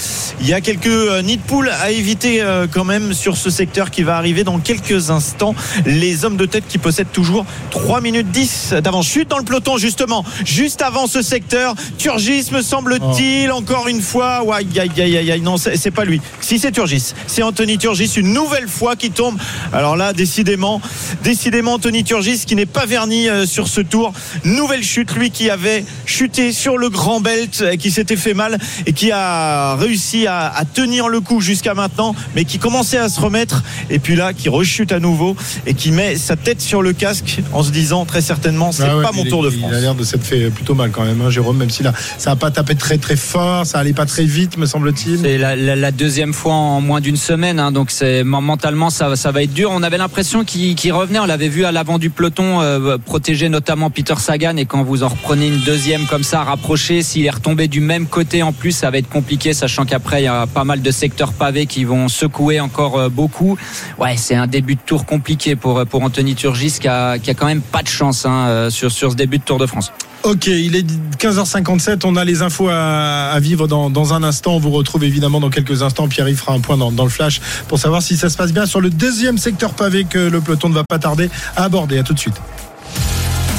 [0.41, 3.49] il y a quelques euh, nids de poule à éviter euh, quand même sur ce
[3.49, 5.55] secteur qui va arriver dans quelques instants.
[5.87, 9.07] Les hommes de tête qui possèdent toujours 3 minutes 10 d'avance.
[9.07, 11.75] Chute dans le peloton justement, juste avant ce secteur.
[11.99, 14.45] Turgis me semble-t-il encore une fois.
[14.45, 16.21] Ouais, aïe, aïe, aïe, non, c'est pas lui.
[16.41, 19.39] Si c'est Turgis, c'est Anthony Turgis une nouvelle fois qui tombe.
[19.73, 20.81] Alors là, décidément,
[21.23, 24.13] décidément Anthony Turgis qui n'est pas verni sur ce tour.
[24.45, 28.93] Nouvelle chute, lui qui avait chuté sur le grand belt, qui s'était fait mal et
[28.93, 33.21] qui a réussi à, à tenir le coup jusqu'à maintenant, mais qui commençait à se
[33.21, 36.93] remettre et puis là qui rechute à nouveau et qui met sa tête sur le
[36.93, 39.59] casque en se disant très certainement c'est Ah ouais, pas mon il- tour de Il
[39.59, 39.73] France.
[39.73, 42.31] a l'air de s'être fait plutôt mal quand même, hein, Jérôme, même si là, ça
[42.31, 45.21] n'a pas tapé très très fort, ça allait pas très vite, me semble-t-il.
[45.21, 49.15] C'est la, la- la deuxième fois en moins d'une semaine, hein, donc c'est mentalement ça,
[49.17, 49.71] ça va être dur.
[49.73, 53.91] On avait l'impression qu'il revenait, on l'avait vu à l'avant du peloton, euh, protéger notamment
[53.91, 57.69] Peter Sagan, et quand vous en reprenez une deuxième comme ça, rapproché, s'il est retombé
[57.69, 60.65] du même côté en plus, ça va être compliqué, sachant qu'après il y a pas
[60.65, 63.57] mal de secteurs pavés qui vont secouer encore euh, beaucoup.
[63.99, 67.35] Ouais, c'est un début de tour compliqué pour pour Anthony Turgis qui a, qui a
[67.35, 69.93] quand même pas de chance hein, euh, sur sur ce début de Tour de France.
[70.25, 70.87] Ok, il est
[71.19, 74.55] 15h57, on a les infos à, à vivre dans, dans un instant.
[74.55, 76.07] On vous retrouve évidemment dans quelques instants.
[76.07, 78.67] Pierre-Yves fera un point dans, dans le flash pour savoir si ça se passe bien
[78.67, 81.99] sur le deuxième secteur pavé que le peloton ne va pas tarder à aborder.
[81.99, 82.41] À tout de suite.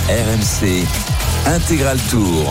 [0.08, 0.86] RMC
[1.46, 2.50] Intégral Tour.